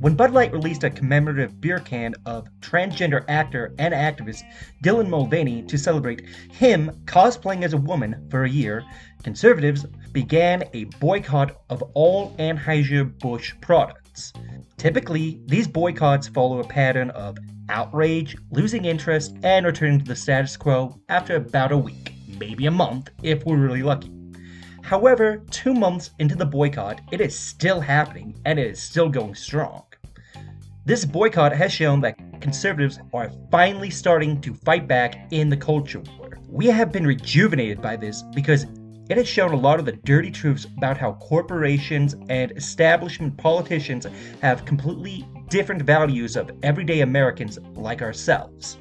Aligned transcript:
When 0.00 0.16
Bud 0.16 0.32
Light 0.32 0.52
released 0.52 0.82
a 0.82 0.90
commemorative 0.90 1.60
beer 1.60 1.78
can 1.78 2.14
of 2.24 2.48
transgender 2.60 3.24
actor 3.28 3.74
and 3.78 3.92
activist 3.92 4.42
Dylan 4.82 5.08
Mulvaney 5.08 5.62
to 5.62 5.76
celebrate 5.76 6.26
him 6.50 6.90
cosplaying 7.04 7.62
as 7.62 7.74
a 7.74 7.76
woman 7.76 8.26
for 8.30 8.44
a 8.44 8.50
year, 8.50 8.82
conservatives 9.22 9.84
began 10.12 10.64
a 10.72 10.84
boycott 10.98 11.60
of 11.68 11.82
all 11.94 12.34
Anheuser-Busch 12.38 13.54
products. 13.60 14.32
Typically, 14.78 15.42
these 15.46 15.68
boycotts 15.68 16.28
follow 16.28 16.60
a 16.60 16.66
pattern 16.66 17.10
of 17.10 17.36
outrage, 17.68 18.36
losing 18.50 18.86
interest, 18.86 19.36
and 19.42 19.66
returning 19.66 19.98
to 20.00 20.04
the 20.06 20.16
status 20.16 20.56
quo 20.56 20.98
after 21.10 21.36
about 21.36 21.72
a 21.72 21.78
week, 21.78 22.14
maybe 22.38 22.66
a 22.66 22.70
month 22.70 23.10
if 23.22 23.44
we're 23.44 23.56
really 23.56 23.82
lucky. 23.82 24.19
However, 24.82 25.42
two 25.50 25.74
months 25.74 26.10
into 26.18 26.34
the 26.34 26.46
boycott, 26.46 27.00
it 27.12 27.20
is 27.20 27.38
still 27.38 27.80
happening 27.80 28.40
and 28.44 28.58
it 28.58 28.66
is 28.66 28.82
still 28.82 29.08
going 29.08 29.34
strong. 29.34 29.84
This 30.84 31.04
boycott 31.04 31.54
has 31.54 31.72
shown 31.72 32.00
that 32.00 32.40
conservatives 32.40 32.98
are 33.12 33.30
finally 33.50 33.90
starting 33.90 34.40
to 34.40 34.54
fight 34.54 34.88
back 34.88 35.30
in 35.30 35.48
the 35.48 35.56
culture 35.56 36.00
war. 36.00 36.38
We 36.48 36.66
have 36.66 36.90
been 36.90 37.06
rejuvenated 37.06 37.80
by 37.80 37.96
this 37.96 38.22
because 38.34 38.66
it 39.10 39.16
has 39.16 39.28
shown 39.28 39.52
a 39.52 39.56
lot 39.56 39.78
of 39.78 39.86
the 39.86 39.92
dirty 39.92 40.30
truths 40.30 40.66
about 40.76 40.96
how 40.96 41.14
corporations 41.14 42.14
and 42.28 42.52
establishment 42.52 43.36
politicians 43.36 44.06
have 44.40 44.64
completely 44.64 45.28
different 45.48 45.82
values 45.82 46.36
of 46.36 46.50
everyday 46.62 47.00
Americans 47.00 47.58
like 47.74 48.02
ourselves, 48.02 48.78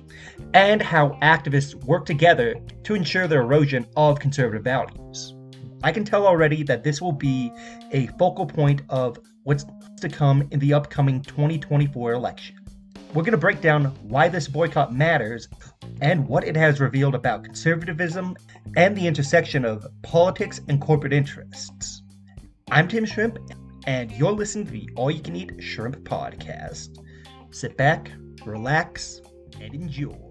and 0.53 0.81
how 0.81 1.17
activists 1.23 1.73
work 1.83 2.05
together 2.05 2.55
to 2.83 2.93
ensure 2.93 3.27
the 3.27 3.37
erosion 3.37 3.87
of 3.97 4.19
conservative 4.19 4.63
values. 4.63 5.35
I 5.81 5.91
can 5.91 6.03
tell 6.03 6.27
already 6.27 6.63
that 6.63 6.83
this 6.83 7.01
will 7.01 7.13
be 7.13 7.53
a 7.91 8.07
focal 8.17 8.45
point 8.45 8.81
of 8.89 9.17
what's 9.43 9.65
to 10.01 10.09
come 10.09 10.47
in 10.51 10.59
the 10.59 10.73
upcoming 10.73 11.21
2024 11.21 12.11
election. 12.11 12.57
We're 13.13 13.23
going 13.23 13.31
to 13.31 13.37
break 13.37 13.61
down 13.61 13.85
why 14.03 14.27
this 14.27 14.47
boycott 14.47 14.93
matters 14.93 15.47
and 16.01 16.27
what 16.27 16.43
it 16.43 16.55
has 16.55 16.79
revealed 16.79 17.15
about 17.15 17.43
conservatism 17.43 18.35
and 18.75 18.95
the 18.95 19.07
intersection 19.07 19.65
of 19.65 19.87
politics 20.03 20.61
and 20.67 20.79
corporate 20.79 21.13
interests. 21.13 22.03
I'm 22.69 22.87
Tim 22.87 23.05
Schrempp, 23.05 23.37
and 23.87 24.11
you're 24.11 24.31
listening 24.31 24.65
to 24.67 24.71
the 24.71 24.89
All 24.95 25.09
You 25.09 25.21
Can 25.21 25.35
Eat 25.35 25.63
Shrimp 25.63 26.03
Podcast. 26.03 27.03
Sit 27.51 27.77
back, 27.77 28.11
relax, 28.45 29.21
and 29.59 29.73
enjoy. 29.73 30.28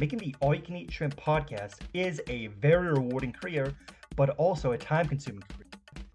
Making 0.00 0.20
the 0.20 0.34
All 0.40 0.54
You 0.54 0.62
Can 0.62 0.76
Eat 0.76 0.90
Shrimp 0.90 1.14
podcast 1.20 1.80
is 1.92 2.22
a 2.26 2.46
very 2.46 2.90
rewarding 2.90 3.34
career, 3.34 3.76
but 4.16 4.30
also 4.30 4.72
a 4.72 4.78
time 4.78 5.06
consuming 5.06 5.42
career. 5.42 6.06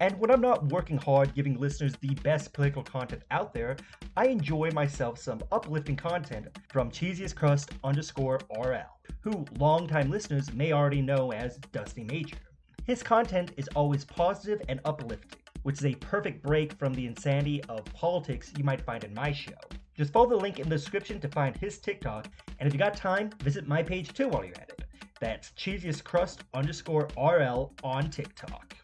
And 0.00 0.18
when 0.18 0.30
I'm 0.30 0.40
not 0.40 0.64
working 0.70 0.96
hard 0.96 1.34
giving 1.34 1.60
listeners 1.60 1.94
the 1.96 2.14
best 2.14 2.54
political 2.54 2.82
content 2.82 3.20
out 3.30 3.52
there, 3.52 3.76
I 4.16 4.28
enjoy 4.28 4.70
myself 4.70 5.18
some 5.18 5.42
uplifting 5.52 5.94
content 5.94 6.46
from 6.70 6.90
Cheesiest 6.90 7.34
Crust 7.34 7.72
underscore 7.84 8.40
RL, 8.50 8.98
who 9.20 9.46
longtime 9.58 10.10
listeners 10.10 10.50
may 10.54 10.72
already 10.72 11.02
know 11.02 11.30
as 11.30 11.58
Dusty 11.70 12.02
Major. 12.02 12.38
His 12.86 13.02
content 13.02 13.52
is 13.58 13.68
always 13.74 14.06
positive 14.06 14.62
and 14.70 14.80
uplifting, 14.86 15.40
which 15.64 15.76
is 15.76 15.84
a 15.84 15.94
perfect 15.96 16.42
break 16.42 16.72
from 16.72 16.94
the 16.94 17.04
insanity 17.04 17.62
of 17.68 17.84
politics 17.92 18.54
you 18.56 18.64
might 18.64 18.80
find 18.80 19.04
in 19.04 19.12
my 19.12 19.32
show. 19.32 19.52
Just 19.96 20.12
follow 20.12 20.30
the 20.30 20.36
link 20.36 20.58
in 20.58 20.68
the 20.68 20.76
description 20.76 21.20
to 21.20 21.28
find 21.28 21.56
his 21.56 21.78
TikTok, 21.78 22.28
and 22.58 22.66
if 22.66 22.72
you 22.72 22.78
got 22.78 22.96
time, 22.96 23.30
visit 23.42 23.68
my 23.68 23.82
page 23.82 24.12
too 24.12 24.28
while 24.28 24.44
you're 24.44 24.56
at 24.56 24.70
it. 24.70 24.84
That's 25.20 25.52
cheesiest 25.52 26.02
crust 26.02 26.42
underscore 26.52 27.08
RL 27.16 27.72
on 27.84 28.10
TikTok. 28.10 28.76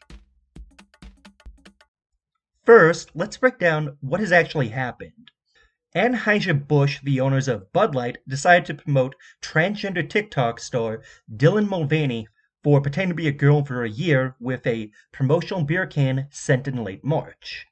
First, 2.65 3.11
let's 3.15 3.37
break 3.37 3.59
down 3.59 3.97
what 4.01 4.21
has 4.21 4.31
actually 4.31 4.69
happened. 4.69 5.33
Anheuser-Busch, 5.97 7.01
the 7.03 7.19
owners 7.19 7.49
of 7.49 7.73
Bud 7.73 7.97
Light, 7.97 8.19
decided 8.29 8.67
to 8.67 8.83
promote 8.83 9.17
transgender 9.43 10.09
TikTok 10.09 10.61
star 10.61 11.03
Dylan 11.35 11.69
Mulvaney 11.69 12.29
for 12.63 12.81
pretending 12.81 13.09
to 13.09 13.15
be 13.15 13.27
a 13.27 13.33
girl 13.33 13.65
for 13.65 13.83
a 13.83 13.91
year 13.91 14.37
with 14.39 14.65
a 14.69 14.93
promotional 15.11 15.65
beer 15.65 15.87
can 15.87 16.29
sent 16.31 16.69
in 16.69 16.85
late 16.85 17.03
March. 17.03 17.67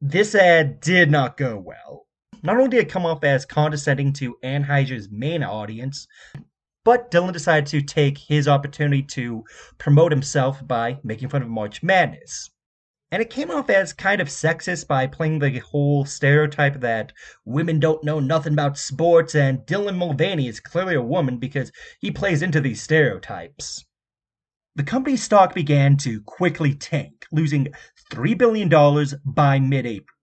This 0.00 0.36
ad 0.36 0.78
did 0.80 1.10
not 1.10 1.36
go 1.36 1.58
well. 1.58 2.06
Not 2.42 2.56
only 2.56 2.70
did 2.70 2.80
it 2.80 2.88
come 2.90 3.06
off 3.06 3.22
as 3.22 3.46
condescending 3.46 4.12
to 4.14 4.36
Anheuser's 4.42 5.08
main 5.10 5.44
audience, 5.44 6.08
but 6.84 7.10
Dylan 7.10 7.32
decided 7.32 7.66
to 7.66 7.82
take 7.82 8.18
his 8.18 8.48
opportunity 8.48 9.04
to 9.04 9.44
promote 9.78 10.10
himself 10.10 10.66
by 10.66 10.98
making 11.04 11.28
fun 11.28 11.42
of 11.42 11.48
March 11.48 11.84
Madness. 11.84 12.50
And 13.12 13.22
it 13.22 13.30
came 13.30 13.50
off 13.50 13.70
as 13.70 13.92
kind 13.92 14.20
of 14.20 14.28
sexist 14.28 14.88
by 14.88 15.06
playing 15.06 15.38
the 15.38 15.58
whole 15.58 16.04
stereotype 16.04 16.80
that 16.80 17.12
women 17.44 17.78
don't 17.78 18.02
know 18.02 18.18
nothing 18.18 18.54
about 18.54 18.78
sports, 18.78 19.36
and 19.36 19.60
Dylan 19.60 19.96
Mulvaney 19.96 20.48
is 20.48 20.58
clearly 20.58 20.96
a 20.96 21.02
woman 21.02 21.38
because 21.38 21.70
he 22.00 22.10
plays 22.10 22.42
into 22.42 22.60
these 22.60 22.82
stereotypes. 22.82 23.84
The 24.74 24.82
company's 24.82 25.22
stock 25.22 25.54
began 25.54 25.98
to 25.98 26.22
quickly 26.22 26.74
tank, 26.74 27.26
losing 27.30 27.68
$3 28.10 28.36
billion 28.36 28.68
by 29.24 29.60
mid 29.60 29.86
April. 29.86 30.21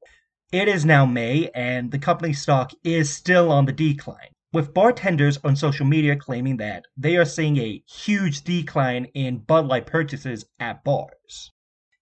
It 0.52 0.68
is 0.68 0.84
now 0.84 1.06
May, 1.06 1.52
and 1.54 1.92
the 1.92 2.00
company 2.00 2.34
stock 2.34 2.72
is 2.84 3.16
still 3.16 3.52
on 3.52 3.66
the 3.66 3.72
decline, 3.72 4.30
with 4.52 4.74
bartenders 4.74 5.38
on 5.44 5.56
social 5.56 5.86
media 5.86 6.16
claiming 6.16 6.58
that 6.58 6.86
they 6.98 7.18
are 7.18 7.26
seeing 7.26 7.58
a 7.58 7.84
huge 7.88 8.42
decline 8.42 9.06
in 9.14 9.38
Bud 9.38 9.68
Light 9.68 9.86
purchases 9.86 10.46
at 10.60 10.84
bars. 10.84 11.52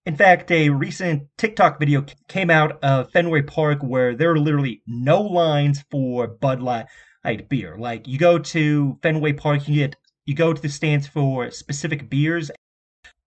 In 0.05 0.15
fact, 0.15 0.49
a 0.49 0.69
recent 0.69 1.23
TikTok 1.37 1.77
video 1.77 2.05
came 2.29 2.49
out 2.49 2.81
of 2.81 3.11
Fenway 3.11 3.41
Park 3.41 3.79
where 3.83 4.15
there 4.15 4.31
are 4.31 4.39
literally 4.39 4.81
no 4.87 5.19
lines 5.21 5.83
for 5.91 6.25
Bud 6.25 6.61
Light 6.61 6.87
beer. 7.49 7.75
Like 7.77 8.07
you 8.07 8.17
go 8.17 8.39
to 8.39 8.97
Fenway 9.01 9.33
Park, 9.33 9.67
you 9.67 9.75
get 9.75 9.97
you 10.23 10.35
go 10.35 10.53
to 10.53 10.61
the 10.61 10.69
stands 10.69 11.05
for 11.05 11.51
specific 11.51 12.09
beers, 12.09 12.49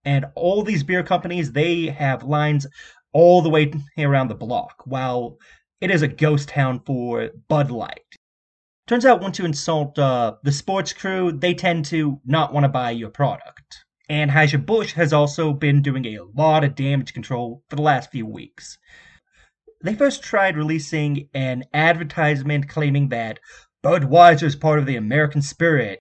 and 0.03 0.25
all 0.35 0.63
these 0.63 0.83
beer 0.83 1.03
companies 1.03 1.53
they 1.53 1.89
have 1.89 2.23
lines 2.23 2.67
all 3.13 3.43
the 3.43 3.51
way 3.51 3.73
around 3.99 4.29
the 4.29 4.35
block, 4.35 4.83
while 4.85 5.39
it 5.81 5.91
is 5.91 6.03
a 6.03 6.09
ghost 6.09 6.49
town 6.49 6.81
for 6.85 7.31
Bud 7.49 7.71
Light. 7.71 8.05
Turns 8.87 9.07
out 9.07 9.21
once 9.21 9.39
you 9.39 9.45
insult 9.45 9.99
uh, 9.99 10.35
the 10.43 10.53
sports 10.53 10.93
crew, 10.93 11.33
they 11.33 11.55
tend 11.55 11.85
to 11.87 12.21
not 12.25 12.53
want 12.53 12.65
to 12.65 12.69
buy 12.69 12.91
your 12.91 13.11
product. 13.11 13.85
And 14.09 14.31
Anheuser-Busch 14.31 14.95
has 14.95 15.13
also 15.13 15.53
been 15.53 15.83
doing 15.83 16.05
a 16.07 16.19
lot 16.35 16.65
of 16.65 16.75
damage 16.75 17.15
control 17.15 17.63
for 17.71 17.77
the 17.77 17.83
last 17.83 18.11
few 18.11 18.27
weeks. 18.27 18.77
They 19.83 19.95
first 19.95 20.23
tried 20.23 20.57
releasing 20.57 21.29
an 21.33 21.65
advertisement 21.73 22.69
claiming 22.69 23.11
that 23.11 23.39
Budweiser 23.85 24.43
is 24.43 24.57
part 24.57 24.79
of 24.81 24.87
the 24.87 24.97
American 24.97 25.41
spirit. 25.41 26.01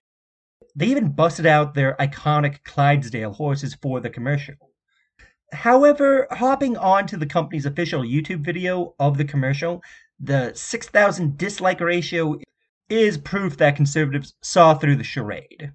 They 0.74 0.86
even 0.86 1.12
busted 1.12 1.46
out 1.46 1.74
their 1.74 1.96
iconic 2.00 2.64
Clydesdale 2.64 3.32
horses 3.32 3.76
for 3.80 4.00
the 4.00 4.10
commercial. 4.10 4.56
However, 5.52 6.26
hopping 6.30 6.76
on 6.76 7.06
to 7.08 7.16
the 7.16 7.26
company's 7.26 7.66
official 7.66 8.02
YouTube 8.02 8.44
video 8.44 8.94
of 8.98 9.18
the 9.18 9.24
commercial, 9.24 9.82
the 10.18 10.52
6,000 10.54 11.36
dislike 11.36 11.80
ratio 11.80 12.38
is 12.88 13.18
proof 13.18 13.56
that 13.56 13.76
conservatives 13.76 14.34
saw 14.42 14.74
through 14.74 14.96
the 14.96 15.04
charade. 15.04 15.72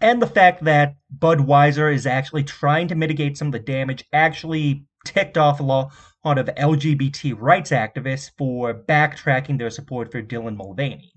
And 0.00 0.20
the 0.20 0.26
fact 0.26 0.64
that 0.64 0.96
Budweiser 1.16 1.92
is 1.94 2.06
actually 2.06 2.44
trying 2.44 2.88
to 2.88 2.94
mitigate 2.94 3.36
some 3.36 3.48
of 3.48 3.52
the 3.52 3.58
damage 3.58 4.04
actually 4.12 4.86
ticked 5.04 5.36
off 5.36 5.60
a 5.60 5.62
lot 5.62 5.92
of 6.24 6.46
LGBT 6.46 7.34
rights 7.38 7.70
activists 7.70 8.30
for 8.38 8.74
backtracking 8.74 9.58
their 9.58 9.70
support 9.70 10.10
for 10.10 10.22
Dylan 10.22 10.56
Mulvaney. 10.56 11.12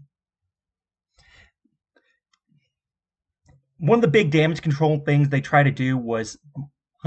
One 3.77 3.97
of 3.97 4.01
the 4.01 4.07
big 4.07 4.31
damage 4.31 4.61
control 4.61 4.99
things 4.99 5.29
they 5.29 5.41
try 5.41 5.63
to 5.63 5.71
do 5.71 5.97
was 5.97 6.37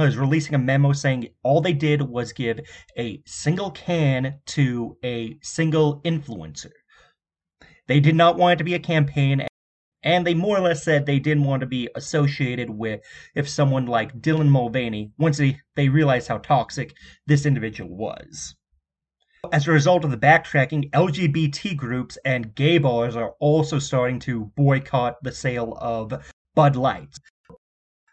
was 0.05 0.17
releasing 0.17 0.55
a 0.55 0.59
memo 0.59 0.93
saying 0.93 1.29
all 1.43 1.61
they 1.61 1.73
did 1.73 2.03
was 2.03 2.33
give 2.33 2.61
a 2.99 3.23
single 3.27 3.71
can 3.71 4.41
to 4.47 4.97
a 5.05 5.39
single 5.43 6.03
influencer. 6.03 6.73
They 7.87 8.01
did 8.01 8.17
not 8.17 8.37
want 8.37 8.55
it 8.55 8.57
to 8.57 8.65
be 8.65 8.75
a 8.75 8.79
campaign, 8.79 9.47
and 10.03 10.27
they 10.27 10.35
more 10.35 10.57
or 10.57 10.61
less 10.61 10.83
said 10.83 11.07
they 11.07 11.19
didn't 11.19 11.45
want 11.45 11.61
to 11.61 11.67
be 11.67 11.89
associated 11.95 12.69
with 12.69 13.01
if 13.35 13.49
someone 13.49 13.87
like 13.87 14.21
Dylan 14.21 14.49
Mulvaney, 14.49 15.13
once 15.19 15.39
they, 15.39 15.61
they 15.77 15.89
realized 15.89 16.29
how 16.29 16.39
toxic 16.39 16.95
this 17.27 17.47
individual 17.47 17.97
was. 17.97 18.55
As 19.53 19.69
a 19.69 19.73
result 19.73 20.05
of 20.05 20.11
the 20.11 20.17
backtracking, 20.17 20.91
LGBT 20.91 21.77
groups 21.77 22.19
and 22.25 22.55
gay 22.55 22.79
bars 22.79 23.15
are 23.15 23.35
also 23.39 23.79
starting 23.79 24.19
to 24.21 24.53
boycott 24.57 25.23
the 25.23 25.33
sale 25.33 25.79
of 25.81 26.13
Bud 26.55 26.75
Lights. 26.75 27.21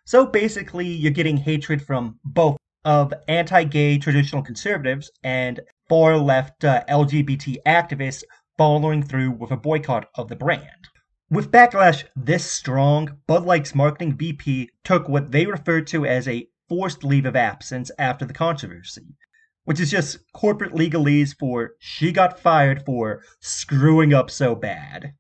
So 0.06 0.26
basically, 0.26 0.88
you're 0.88 1.12
getting 1.12 1.38
hatred 1.38 1.82
from 1.82 2.20
both 2.26 2.58
of 2.84 3.14
anti-gay 3.30 3.98
traditional 3.98 4.42
conservatives 4.42 5.10
and 5.24 5.62
far-left 5.88 6.66
uh, 6.66 6.84
LGBT 6.90 7.58
activists 7.66 8.24
following 8.58 9.02
through 9.02 9.32
with 9.32 9.52
a 9.52 9.58
boycott 9.58 10.10
of 10.16 10.28
the 10.28 10.36
brand. 10.36 10.90
With 11.30 11.52
backlash 11.52 12.04
this 12.16 12.46
strong, 12.46 13.18
Bud 13.28 13.46
Light's 13.46 13.74
marketing 13.74 14.18
VP 14.18 14.70
took 14.84 15.08
what 15.08 15.32
they 15.32 15.46
referred 15.46 15.88
to 15.88 16.06
as 16.06 16.28
a 16.28 16.48
forced 16.68 17.04
leave 17.04 17.26
of 17.26 17.36
absence 17.36 17.90
after 17.98 18.26
the 18.26 18.34
controversy, 18.34 19.16
which 19.64 19.80
is 19.80 19.90
just 19.90 20.20
corporate 20.34 20.74
legalese 20.74 21.34
for 21.34 21.72
she 21.80 22.12
got 22.12 22.40
fired 22.40 22.84
for 22.86 23.24
screwing 23.40 24.14
up 24.14 24.30
so 24.30 24.54
bad. 24.54 25.14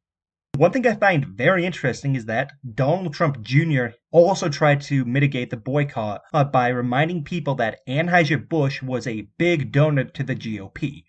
One 0.58 0.72
thing 0.72 0.86
I 0.86 0.94
find 0.94 1.26
very 1.26 1.66
interesting 1.66 2.16
is 2.16 2.26
that 2.26 2.52
Donald 2.76 3.16
Trump 3.16 3.42
Jr. 3.42 3.88
also 4.12 4.50
tried 4.50 4.82
to 4.82 5.04
mitigate 5.04 5.50
the 5.50 5.58
boycott 5.58 6.22
uh, 6.32 6.44
by 6.44 6.68
reminding 6.68 7.24
people 7.24 7.56
that 7.56 7.80
Anheuser-Busch 7.88 8.84
was 8.84 9.08
a 9.08 9.28
big 9.40 9.72
donor 9.72 10.04
to 10.04 10.24
the 10.24 10.36
GOP. 10.36 11.06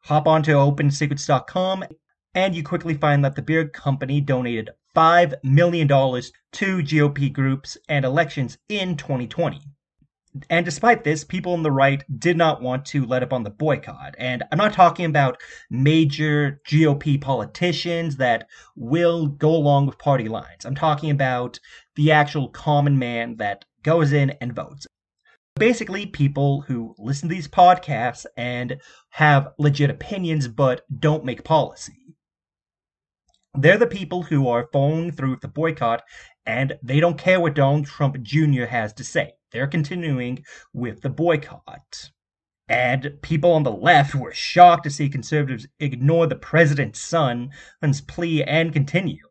Hop 0.00 0.28
onto 0.28 0.52
OpenSecrets.com 0.52 1.84
and 2.34 2.54
you 2.54 2.62
quickly 2.62 2.92
find 2.92 3.24
that 3.24 3.36
the 3.36 3.42
beer 3.42 3.66
company 3.66 4.20
donated 4.20 4.68
$5 4.94 5.42
million 5.42 5.88
to 5.88 6.78
GOP 6.82 7.32
groups 7.32 7.78
and 7.88 8.04
elections 8.04 8.58
in 8.68 8.98
2020. 8.98 9.62
And 10.50 10.64
despite 10.64 11.04
this, 11.04 11.24
people 11.24 11.52
on 11.52 11.62
the 11.62 11.70
right 11.70 12.02
did 12.18 12.36
not 12.36 12.62
want 12.62 12.84
to 12.86 13.06
let 13.06 13.22
up 13.22 13.32
on 13.32 13.42
the 13.42 13.50
boycott. 13.50 14.14
And 14.18 14.42
I'm 14.50 14.58
not 14.58 14.72
talking 14.72 15.04
about 15.06 15.40
major 15.70 16.60
GOP 16.68 17.20
politicians 17.20 18.16
that 18.16 18.48
will 18.76 19.26
go 19.26 19.50
along 19.50 19.86
with 19.86 19.98
party 19.98 20.28
lines. 20.28 20.64
I'm 20.64 20.74
talking 20.74 21.10
about 21.10 21.58
the 21.96 22.12
actual 22.12 22.48
common 22.48 22.98
man 22.98 23.36
that 23.36 23.64
goes 23.82 24.12
in 24.12 24.30
and 24.40 24.54
votes. 24.54 24.86
Basically, 25.56 26.06
people 26.06 26.60
who 26.62 26.94
listen 26.98 27.28
to 27.28 27.34
these 27.34 27.48
podcasts 27.48 28.26
and 28.36 28.80
have 29.10 29.48
legit 29.58 29.90
opinions 29.90 30.46
but 30.46 30.82
don't 31.00 31.24
make 31.24 31.42
policy. 31.42 31.94
They're 33.54 33.78
the 33.78 33.86
people 33.86 34.22
who 34.22 34.46
are 34.48 34.68
following 34.72 35.10
through 35.10 35.30
with 35.30 35.40
the 35.40 35.48
boycott 35.48 36.04
and 36.46 36.78
they 36.82 37.00
don't 37.00 37.18
care 37.18 37.40
what 37.40 37.54
Donald 37.54 37.86
Trump 37.86 38.22
Jr. 38.22 38.64
has 38.64 38.92
to 38.94 39.04
say. 39.04 39.32
They're 39.52 39.66
continuing 39.66 40.44
with 40.72 41.00
the 41.00 41.10
boycott. 41.10 42.10
And 42.68 43.14
people 43.22 43.52
on 43.52 43.62
the 43.62 43.72
left 43.72 44.14
were 44.14 44.32
shocked 44.32 44.84
to 44.84 44.90
see 44.90 45.08
conservatives 45.08 45.66
ignore 45.80 46.26
the 46.26 46.36
president's 46.36 47.00
son's 47.00 48.00
plea 48.06 48.44
and 48.44 48.72
continue. 48.72 49.24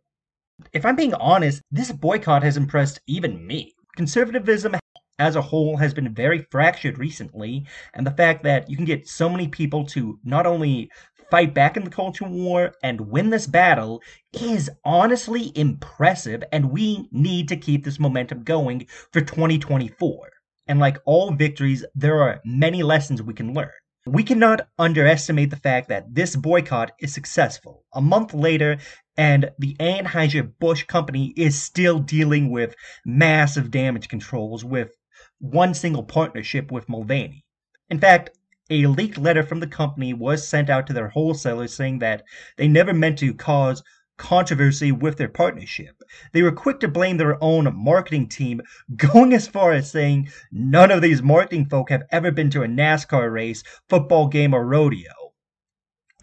If 0.74 0.86
I'm 0.86 0.96
being 0.96 1.14
honest, 1.14 1.62
this 1.70 1.92
boycott 1.92 2.42
has 2.42 2.58
impressed 2.58 3.00
even 3.06 3.46
me. 3.46 3.76
Conservatism 3.96 4.76
as 5.20 5.36
a 5.36 5.42
whole 5.42 5.78
has 5.78 5.94
been 5.94 6.14
very 6.14 6.48
fractured 6.50 6.98
recently, 6.98 7.66
and 7.94 8.06
the 8.06 8.12
fact 8.12 8.44
that 8.44 8.70
you 8.70 8.76
can 8.76 8.86
get 8.86 9.08
so 9.08 9.30
many 9.30 9.48
people 9.48 9.86
to 9.88 10.20
not 10.24 10.48
only 10.48 10.90
fight 11.30 11.54
back 11.54 11.78
in 11.78 11.84
the 11.84 11.90
culture 11.90 12.26
war 12.26 12.74
and 12.84 13.02
win 13.02 13.30
this 13.30 13.48
battle 13.48 14.02
is 14.34 14.70
honestly 14.84 15.52
impressive, 15.56 16.44
and 16.52 16.72
we 16.72 17.08
need 17.12 17.48
to 17.50 17.58
keep 17.58 17.84
this 17.84 18.00
momentum 18.00 18.44
going 18.44 18.88
for 19.12 19.22
2024. 19.22 20.30
And 20.68 20.80
like 20.80 20.98
all 21.06 21.32
victories, 21.32 21.86
there 21.96 22.22
are 22.22 22.42
many 22.44 22.84
lessons 22.84 23.22
we 23.22 23.34
can 23.34 23.54
learn. 23.54 23.72
We 24.06 24.24
cannot 24.24 24.68
underestimate 24.80 25.50
the 25.50 25.58
fact 25.58 25.90
that 25.90 26.16
this 26.16 26.36
boycott 26.36 26.92
is 27.00 27.14
successful. 27.14 27.84
A 27.94 28.02
month 28.02 28.34
later, 28.34 28.78
and 29.18 29.52
the 29.60 29.76
Anheuser-Busch 29.80 30.84
company 30.86 31.34
is 31.36 31.62
still 31.62 32.00
dealing 32.00 32.50
with 32.50 32.76
massive 33.06 33.72
damage 33.72 34.08
controls 34.08 34.64
with 34.64 34.92
one 35.40 35.74
single 35.74 36.04
partnership 36.04 36.72
with 36.72 36.88
Mulvaney. 36.88 37.44
In 37.90 38.00
fact, 38.00 38.37
a 38.70 38.88
leaked 38.88 39.18
letter 39.18 39.44
from 39.44 39.60
the 39.60 39.68
company 39.68 40.14
was 40.14 40.48
sent 40.48 40.70
out 40.70 40.88
to 40.88 40.94
their 40.94 41.10
wholesalers 41.10 41.74
saying 41.74 42.00
that 42.00 42.24
they 42.58 42.68
never 42.68 42.94
meant 42.94 43.20
to 43.20 43.34
cause 43.34 43.84
controversy 44.18 44.92
with 44.92 45.18
their 45.18 45.30
partnership. 45.30 46.02
They 46.34 46.42
were 46.42 46.52
quick 46.52 46.80
to 46.82 46.88
blame 46.88 47.18
their 47.18 47.42
own 47.44 47.72
marketing 47.76 48.30
team, 48.30 48.62
going 48.96 49.34
as 49.34 49.48
far 49.48 49.72
as 49.72 49.92
saying 49.92 50.30
none 50.52 50.92
of 50.92 51.02
these 51.02 51.22
marketing 51.22 51.68
folk 51.68 51.90
have 51.90 52.04
ever 52.12 52.32
been 52.32 52.50
to 52.52 52.64
a 52.64 52.68
NASCAR 52.68 53.32
race, 53.32 53.64
football 53.88 54.28
game, 54.28 54.54
or 54.54 54.66
rodeo. 54.66 55.12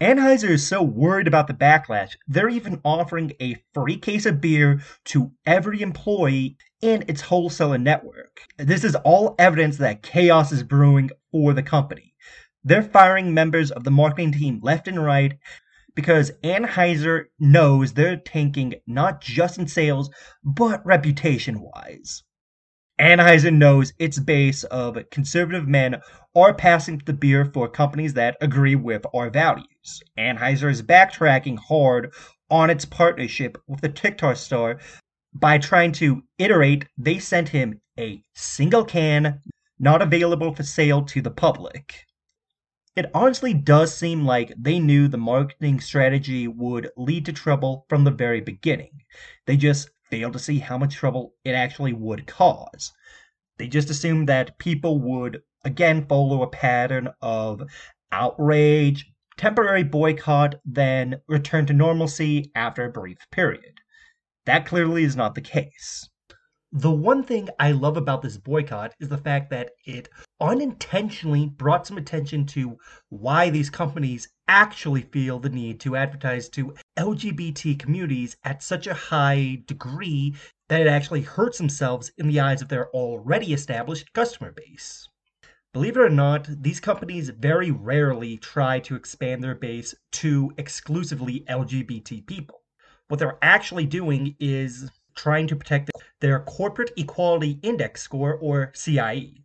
Anheuser 0.01 0.49
is 0.49 0.67
so 0.67 0.83
worried 0.83 1.25
about 1.25 1.47
the 1.47 1.53
backlash, 1.53 2.17
they're 2.27 2.49
even 2.49 2.81
offering 2.83 3.31
a 3.41 3.55
free 3.73 3.95
case 3.95 4.25
of 4.25 4.41
beer 4.41 4.81
to 5.05 5.31
every 5.45 5.81
employee 5.81 6.57
in 6.81 7.05
its 7.07 7.21
wholesaler 7.21 7.77
network. 7.77 8.41
This 8.57 8.83
is 8.83 8.95
all 9.05 9.35
evidence 9.39 9.77
that 9.77 10.03
chaos 10.03 10.51
is 10.51 10.63
brewing 10.63 11.11
for 11.31 11.53
the 11.53 11.63
company. 11.63 12.13
They're 12.67 12.81
firing 12.81 13.31
members 13.31 13.69
of 13.69 13.83
the 13.83 13.91
marketing 13.91 14.31
team 14.31 14.59
left 14.63 14.87
and 14.87 15.03
right 15.03 15.37
because 15.93 16.31
Anheuser 16.43 17.25
knows 17.39 17.93
they're 17.93 18.17
tanking 18.17 18.73
not 18.87 19.21
just 19.21 19.59
in 19.59 19.67
sales, 19.67 20.09
but 20.43 20.83
reputation 20.83 21.61
wise. 21.61 22.23
Anheuser 22.99 23.53
knows 23.53 23.93
its 23.99 24.17
base 24.17 24.63
of 24.63 24.97
conservative 25.11 25.67
men 25.67 26.01
are 26.35 26.55
passing 26.55 27.03
the 27.05 27.13
beer 27.13 27.45
for 27.45 27.69
companies 27.69 28.15
that 28.15 28.35
agree 28.41 28.75
with 28.75 29.05
our 29.13 29.29
values. 29.29 30.01
Anheuser 30.17 30.71
is 30.71 30.81
backtracking 30.81 31.59
hard 31.59 32.11
on 32.49 32.71
its 32.71 32.83
partnership 32.83 33.59
with 33.67 33.81
the 33.81 33.89
TikTok 33.89 34.37
star 34.37 34.79
by 35.35 35.59
trying 35.59 35.91
to 35.91 36.23
iterate 36.39 36.87
they 36.97 37.19
sent 37.19 37.49
him 37.49 37.79
a 37.99 38.23
single 38.33 38.85
can 38.85 39.39
not 39.77 40.01
available 40.01 40.55
for 40.55 40.63
sale 40.63 41.03
to 41.03 41.21
the 41.21 41.29
public. 41.29 42.04
It 42.95 43.11
honestly 43.13 43.53
does 43.53 43.93
seem 43.93 44.25
like 44.25 44.53
they 44.57 44.79
knew 44.79 45.09
the 45.09 45.17
marketing 45.17 45.81
strategy 45.81 46.47
would 46.47 46.91
lead 46.95 47.25
to 47.25 47.33
trouble 47.33 47.85
from 47.89 48.05
the 48.05 48.11
very 48.11 48.39
beginning. 48.39 49.01
They 49.45 49.57
just 49.57 49.89
failed 50.09 50.31
to 50.33 50.39
see 50.39 50.59
how 50.59 50.77
much 50.77 50.95
trouble 50.95 51.33
it 51.43 51.51
actually 51.51 51.91
would 51.91 52.25
cause. 52.25 52.93
They 53.57 53.67
just 53.67 53.89
assumed 53.89 54.29
that 54.29 54.57
people 54.59 55.01
would 55.01 55.41
again 55.65 56.05
follow 56.07 56.41
a 56.41 56.47
pattern 56.47 57.09
of 57.21 57.63
outrage, 58.13 59.11
temporary 59.35 59.83
boycott, 59.83 60.55
then 60.63 61.21
return 61.27 61.65
to 61.65 61.73
normalcy 61.73 62.49
after 62.55 62.85
a 62.85 62.91
brief 62.91 63.17
period. 63.29 63.81
That 64.45 64.65
clearly 64.65 65.03
is 65.03 65.17
not 65.17 65.35
the 65.35 65.41
case. 65.41 66.09
The 66.71 66.91
one 66.91 67.23
thing 67.23 67.49
I 67.59 67.71
love 67.71 67.97
about 67.97 68.21
this 68.21 68.37
boycott 68.37 68.93
is 69.01 69.09
the 69.09 69.17
fact 69.17 69.49
that 69.49 69.71
it 69.85 70.07
unintentionally 70.39 71.45
brought 71.45 71.87
some 71.87 71.97
attention 71.97 72.45
to 72.45 72.77
why 73.09 73.49
these 73.49 73.69
companies 73.69 74.27
actually 74.47 75.01
feel 75.01 75.39
the 75.39 75.49
need 75.49 75.79
to 75.79 75.95
advertise 75.95 76.49
to 76.49 76.75
LGBT 76.97 77.79
communities 77.79 78.37
at 78.43 78.61
such 78.61 78.87
a 78.87 78.93
high 78.93 79.61
degree 79.65 80.35
that 80.67 80.81
it 80.81 80.87
actually 80.87 81.21
hurts 81.21 81.57
themselves 81.57 82.11
in 82.17 82.27
the 82.27 82.39
eyes 82.39 82.61
of 82.61 82.69
their 82.69 82.89
already 82.89 83.53
established 83.53 84.11
customer 84.13 84.51
base. 84.51 85.07
Believe 85.73 85.97
it 85.97 86.01
or 86.01 86.09
not, 86.09 86.47
these 86.49 86.79
companies 86.79 87.29
very 87.29 87.69
rarely 87.69 88.37
try 88.37 88.79
to 88.79 88.95
expand 88.95 89.43
their 89.43 89.55
base 89.55 89.93
to 90.13 90.53
exclusively 90.57 91.43
LGBT 91.49 92.25
people. 92.25 92.61
What 93.07 93.19
they're 93.19 93.37
actually 93.41 93.85
doing 93.85 94.35
is 94.39 94.89
trying 95.15 95.47
to 95.47 95.55
protect 95.55 95.91
their 96.21 96.39
Corporate 96.41 96.91
Equality 96.97 97.59
Index 97.61 98.01
score, 98.01 98.35
or 98.35 98.71
CIE. 98.73 99.43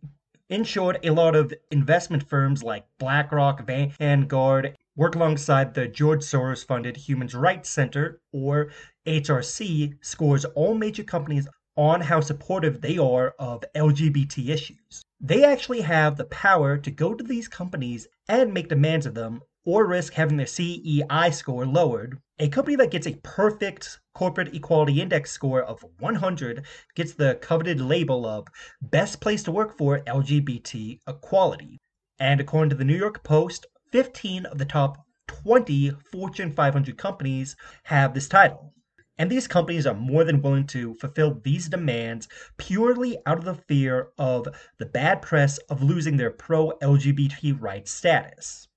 In 0.51 0.65
short, 0.65 0.97
a 1.05 1.11
lot 1.11 1.33
of 1.33 1.53
investment 1.71 2.27
firms 2.27 2.61
like 2.61 2.85
BlackRock, 2.97 3.65
Vanguard 3.65 4.75
work 4.97 5.15
alongside 5.15 5.73
the 5.73 5.87
George 5.87 6.23
Soros 6.23 6.65
funded 6.65 6.97
Human 6.97 7.29
Rights 7.29 7.69
Center, 7.69 8.19
or 8.33 8.69
HRC, 9.07 9.95
scores 10.01 10.43
all 10.43 10.73
major 10.73 11.05
companies 11.05 11.47
on 11.77 12.01
how 12.01 12.19
supportive 12.19 12.81
they 12.81 12.97
are 12.97 13.33
of 13.39 13.63
LGBT 13.73 14.49
issues. 14.49 15.01
They 15.21 15.45
actually 15.45 15.81
have 15.81 16.17
the 16.17 16.25
power 16.25 16.77
to 16.79 16.91
go 16.91 17.13
to 17.13 17.23
these 17.23 17.47
companies 17.47 18.09
and 18.27 18.53
make 18.53 18.67
demands 18.67 19.05
of 19.05 19.13
them 19.13 19.39
or 19.65 19.85
risk 19.85 20.13
having 20.13 20.37
their 20.37 20.47
CEI 20.47 21.29
score 21.31 21.65
lowered. 21.65 22.17
A 22.39 22.49
company 22.49 22.75
that 22.77 22.89
gets 22.89 23.05
a 23.05 23.19
perfect 23.23 23.99
corporate 24.13 24.55
equality 24.55 24.99
index 24.99 25.31
score 25.31 25.61
of 25.61 25.85
100 25.99 26.65
gets 26.95 27.13
the 27.13 27.37
coveted 27.41 27.79
label 27.79 28.25
of 28.25 28.47
best 28.81 29.21
place 29.21 29.43
to 29.43 29.51
work 29.51 29.77
for 29.77 29.99
LGBT 29.99 30.99
equality. 31.07 31.79
And 32.19 32.39
according 32.39 32.71
to 32.71 32.75
the 32.75 32.85
New 32.85 32.97
York 32.97 33.23
Post, 33.23 33.67
15 33.91 34.45
of 34.47 34.57
the 34.57 34.65
top 34.65 35.05
20 35.27 35.91
Fortune 36.11 36.51
500 36.51 36.97
companies 36.97 37.55
have 37.83 38.13
this 38.13 38.27
title. 38.27 38.73
And 39.17 39.29
these 39.29 39.47
companies 39.47 39.85
are 39.85 39.93
more 39.93 40.23
than 40.23 40.41
willing 40.41 40.65
to 40.67 40.95
fulfill 40.95 41.39
these 41.43 41.69
demands 41.69 42.27
purely 42.57 43.17
out 43.27 43.37
of 43.37 43.45
the 43.45 43.53
fear 43.53 44.09
of 44.17 44.47
the 44.79 44.85
bad 44.87 45.21
press 45.21 45.57
of 45.69 45.83
losing 45.83 46.17
their 46.17 46.31
pro 46.31 46.71
LGBT 46.79 47.61
rights 47.61 47.91
status. 47.91 48.67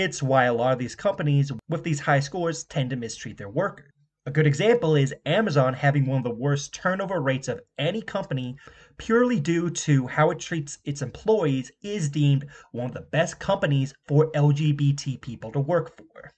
It's 0.00 0.22
why 0.22 0.44
a 0.44 0.54
lot 0.54 0.72
of 0.72 0.78
these 0.78 0.94
companies 0.94 1.50
with 1.68 1.82
these 1.82 1.98
high 1.98 2.20
scores 2.20 2.62
tend 2.62 2.90
to 2.90 2.96
mistreat 2.96 3.36
their 3.36 3.48
workers. 3.48 3.90
A 4.26 4.30
good 4.30 4.46
example 4.46 4.94
is 4.94 5.12
Amazon 5.26 5.74
having 5.74 6.06
one 6.06 6.18
of 6.18 6.22
the 6.22 6.30
worst 6.30 6.72
turnover 6.72 7.20
rates 7.20 7.48
of 7.48 7.62
any 7.78 8.00
company 8.00 8.56
purely 8.96 9.40
due 9.40 9.70
to 9.70 10.06
how 10.06 10.30
it 10.30 10.38
treats 10.38 10.78
its 10.84 11.02
employees 11.02 11.72
is 11.82 12.10
deemed 12.10 12.46
one 12.70 12.86
of 12.86 12.94
the 12.94 13.08
best 13.10 13.40
companies 13.40 13.92
for 14.06 14.30
LGBT 14.30 15.20
people 15.20 15.50
to 15.50 15.58
work 15.58 15.96
for. 15.96 16.30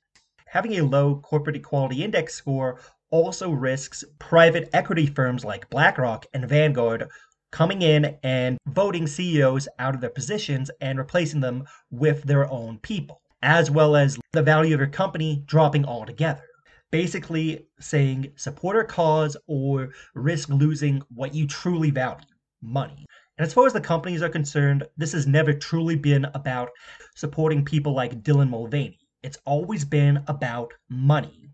Having 0.46 0.78
a 0.78 0.84
low 0.84 1.16
corporate 1.16 1.56
equality 1.56 2.02
index 2.02 2.32
score 2.32 2.80
also 3.10 3.50
risks 3.50 4.02
private 4.18 4.70
equity 4.72 5.04
firms 5.04 5.44
like 5.44 5.68
BlackRock 5.68 6.24
and 6.32 6.48
Vanguard 6.48 7.10
coming 7.50 7.82
in 7.82 8.16
and 8.22 8.56
voting 8.66 9.06
CEOs 9.06 9.68
out 9.78 9.94
of 9.94 10.00
their 10.00 10.08
positions 10.08 10.70
and 10.80 10.98
replacing 10.98 11.40
them 11.40 11.64
with 11.90 12.22
their 12.22 12.50
own 12.50 12.78
people, 12.78 13.20
as 13.42 13.70
well 13.70 13.96
as 13.96 14.18
the 14.32 14.42
value 14.42 14.74
of 14.74 14.80
your 14.80 14.88
company 14.88 15.42
dropping 15.46 15.84
altogether. 15.84 16.44
Basically, 16.90 17.66
saying 17.78 18.32
support 18.36 18.76
our 18.76 18.84
cause 18.84 19.36
or 19.46 19.90
risk 20.14 20.48
losing 20.48 21.02
what 21.14 21.34
you 21.34 21.46
truly 21.46 21.90
value 21.90 22.26
money. 22.62 23.06
And 23.38 23.46
as 23.46 23.54
far 23.54 23.66
as 23.66 23.72
the 23.72 23.80
companies 23.80 24.22
are 24.22 24.28
concerned, 24.28 24.86
this 24.96 25.12
has 25.12 25.26
never 25.26 25.52
truly 25.52 25.96
been 25.96 26.26
about 26.34 26.68
supporting 27.14 27.64
people 27.64 27.94
like 27.94 28.22
Dylan 28.22 28.50
Mulvaney. 28.50 28.98
It's 29.22 29.38
always 29.46 29.84
been 29.84 30.22
about 30.26 30.74
money. 30.88 31.50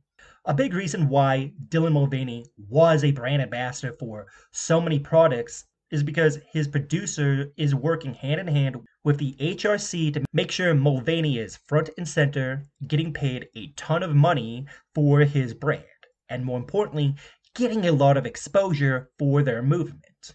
A 0.47 0.55
big 0.55 0.75
reason 0.75 1.09
why 1.09 1.53
Dylan 1.69 1.93
Mulvaney 1.93 2.45
was 2.69 3.05
a 3.05 3.13
brand 3.13 3.43
ambassador 3.43 3.93
for 3.93 4.27
so 4.53 4.81
many 4.81 4.99
products 4.99 5.65
is 5.91 6.03
because 6.03 6.39
his 6.53 6.69
producer 6.69 7.53
is 7.57 7.75
working 7.75 8.15
hand 8.15 8.41
in 8.41 8.49
hand 8.49 8.77
with 9.05 9.19
the 9.19 9.35
HRC 9.35 10.13
to 10.15 10.25
make 10.33 10.51
sure 10.51 10.75
Mulvaney 10.75 11.39
is 11.39 11.59
front 11.69 11.91
and 11.97 12.09
center, 12.09 12.63
getting 12.87 13.13
paid 13.13 13.49
a 13.55 13.69
ton 13.77 14.03
of 14.03 14.15
money 14.15 14.67
for 14.95 15.21
his 15.21 15.55
brand, 15.55 15.85
and 16.29 16.45
more 16.45 16.59
importantly, 16.59 17.15
getting 17.55 17.87
a 17.87 17.93
lot 17.93 18.17
of 18.17 18.27
exposure 18.27 19.11
for 19.19 19.43
their 19.43 19.63
movement. 19.63 20.35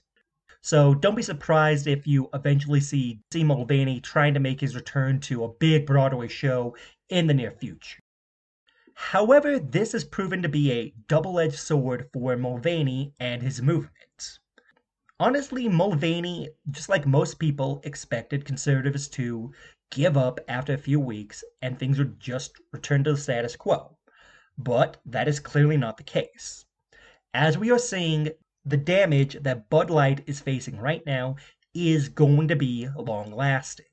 So 0.63 0.93
don't 0.93 1.15
be 1.15 1.23
surprised 1.23 1.87
if 1.87 2.05
you 2.05 2.29
eventually 2.33 2.79
see 2.79 3.19
C. 3.33 3.43
Mulvaney 3.43 3.99
trying 3.99 4.35
to 4.35 4.39
make 4.39 4.61
his 4.61 4.75
return 4.75 5.19
to 5.21 5.43
a 5.43 5.53
big 5.53 5.87
Broadway 5.87 6.27
show 6.27 6.75
in 7.09 7.27
the 7.27 7.33
near 7.33 7.51
future. 7.51 7.99
However, 8.93 9.57
this 9.57 9.93
has 9.93 10.03
proven 10.03 10.43
to 10.43 10.49
be 10.49 10.71
a 10.71 10.93
double 11.07 11.39
edged 11.39 11.57
sword 11.57 12.09
for 12.13 12.37
Mulvaney 12.37 13.13
and 13.19 13.41
his 13.41 13.61
movement. 13.61 14.39
Honestly, 15.21 15.69
Mulvaney, 15.69 16.49
just 16.71 16.89
like 16.89 17.05
most 17.05 17.37
people, 17.37 17.79
expected 17.83 18.43
conservatives 18.43 19.07
to 19.09 19.53
give 19.91 20.17
up 20.17 20.39
after 20.47 20.73
a 20.73 20.79
few 20.79 20.99
weeks 20.99 21.43
and 21.61 21.77
things 21.77 21.99
would 21.99 22.19
just 22.19 22.53
return 22.71 23.03
to 23.03 23.11
the 23.11 23.17
status 23.17 23.55
quo. 23.55 23.95
But 24.57 24.97
that 25.05 25.27
is 25.27 25.39
clearly 25.39 25.77
not 25.77 25.97
the 25.97 26.03
case. 26.03 26.65
As 27.35 27.55
we 27.55 27.69
are 27.69 27.77
seeing, 27.77 28.31
the 28.65 28.77
damage 28.77 29.37
that 29.43 29.69
Bud 29.69 29.91
Light 29.91 30.23
is 30.25 30.41
facing 30.41 30.77
right 30.77 31.05
now 31.05 31.35
is 31.75 32.09
going 32.09 32.47
to 32.47 32.55
be 32.55 32.89
long 32.95 33.31
lasting. 33.31 33.85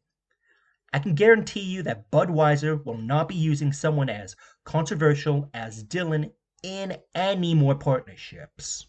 I 0.95 0.99
can 0.99 1.15
guarantee 1.15 1.61
you 1.61 1.83
that 1.83 2.11
Budweiser 2.11 2.83
will 2.87 2.97
not 2.97 3.29
be 3.29 3.35
using 3.35 3.75
someone 3.75 4.09
as 4.09 4.35
controversial 4.65 5.51
as 5.53 5.85
Dylan 5.85 6.33
in 6.63 6.97
any 7.15 7.55
more 7.55 7.75
partnerships. 7.75 8.87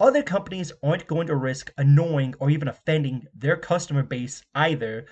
Other 0.00 0.22
companies 0.22 0.72
aren't 0.82 1.06
going 1.06 1.26
to 1.26 1.36
risk 1.36 1.74
annoying 1.76 2.34
or 2.40 2.48
even 2.48 2.68
offending 2.68 3.26
their 3.34 3.58
customer 3.58 4.02
base 4.02 4.42
either. 4.54 5.04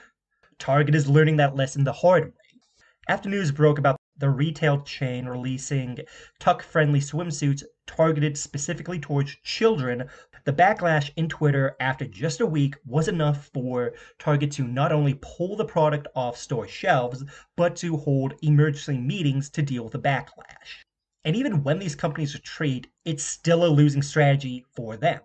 Target 0.59 0.95
is 0.95 1.11
learning 1.11 1.37
that 1.37 1.55
lesson 1.55 1.85
the 1.85 1.93
hard 1.93 2.25
way. 2.25 2.61
After 3.07 3.29
news 3.29 3.53
broke 3.53 3.79
about 3.79 3.99
the 4.17 4.31
retail 4.31 4.81
chain 4.81 5.27
releasing 5.27 5.99
tuck 6.41 6.63
friendly 6.63 7.01
swimsuits 7.01 7.63
targeted 7.87 8.39
specifically 8.39 8.99
towards 8.99 9.37
children, 9.43 10.09
the 10.45 10.55
backlash 10.55 11.11
in 11.17 11.29
Twitter 11.29 11.77
after 11.81 12.07
just 12.07 12.41
a 12.41 12.47
week 12.47 12.75
was 12.87 13.09
enough 13.09 13.51
for 13.53 13.93
Target 14.19 14.53
to 14.53 14.63
not 14.67 14.91
only 14.91 15.19
pull 15.21 15.55
the 15.55 15.67
product 15.67 16.09
off 16.17 16.39
store 16.39 16.67
shelves, 16.67 17.23
but 17.57 17.77
to 17.77 17.99
hold 17.99 18.33
emergency 18.41 18.97
meetings 18.97 19.51
to 19.51 19.61
deal 19.61 19.83
with 19.83 19.93
the 19.93 19.99
backlash. 19.99 20.87
And 21.29 21.37
even 21.37 21.63
when 21.63 21.79
these 21.79 21.95
companies 21.95 22.33
retreat, 22.33 22.87
it's 23.05 23.23
still 23.23 23.63
a 23.63 23.69
losing 23.69 24.01
strategy 24.01 24.65
for 24.75 24.97
them. 24.97 25.21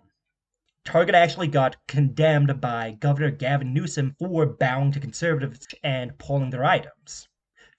Target 0.84 1.14
actually 1.14 1.48
got 1.48 1.78
condemned 1.88 2.60
by 2.60 2.98
Governor 3.00 3.30
Gavin 3.30 3.72
Newsom 3.72 4.14
for 4.18 4.44
bowing 4.44 4.92
to 4.92 5.00
conservatives 5.00 5.66
and 5.82 6.18
pulling 6.18 6.50
their 6.50 6.66
items, 6.66 7.26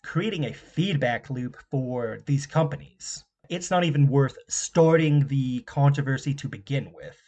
creating 0.02 0.44
a 0.44 0.54
feedback 0.56 1.30
loop 1.30 1.56
for 1.70 2.18
these 2.26 2.48
companies. 2.48 3.24
It's 3.48 3.70
not 3.70 3.84
even 3.84 4.08
worth 4.08 4.40
starting 4.50 5.28
the 5.28 5.60
controversy 5.68 6.34
to 6.34 6.50
begin 6.50 6.94
with. 6.94 7.22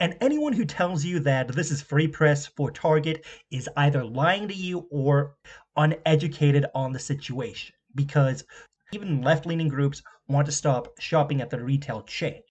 And 0.00 0.16
anyone 0.20 0.54
who 0.54 0.64
tells 0.64 1.04
you 1.04 1.20
that 1.20 1.46
this 1.46 1.70
is 1.70 1.80
free 1.80 2.08
press 2.08 2.44
for 2.44 2.72
Target 2.72 3.24
is 3.52 3.68
either 3.76 4.04
lying 4.04 4.48
to 4.48 4.54
you 4.54 4.88
or 4.90 5.36
uneducated 5.76 6.66
on 6.74 6.92
the 6.92 6.98
situation 6.98 7.72
because 7.94 8.42
even 8.92 9.22
left 9.22 9.46
leaning 9.46 9.68
groups 9.68 10.02
want 10.30 10.46
to 10.46 10.52
stop 10.52 10.98
shopping 11.00 11.40
at 11.40 11.50
the 11.50 11.62
retail 11.62 12.02
chain. 12.02 12.42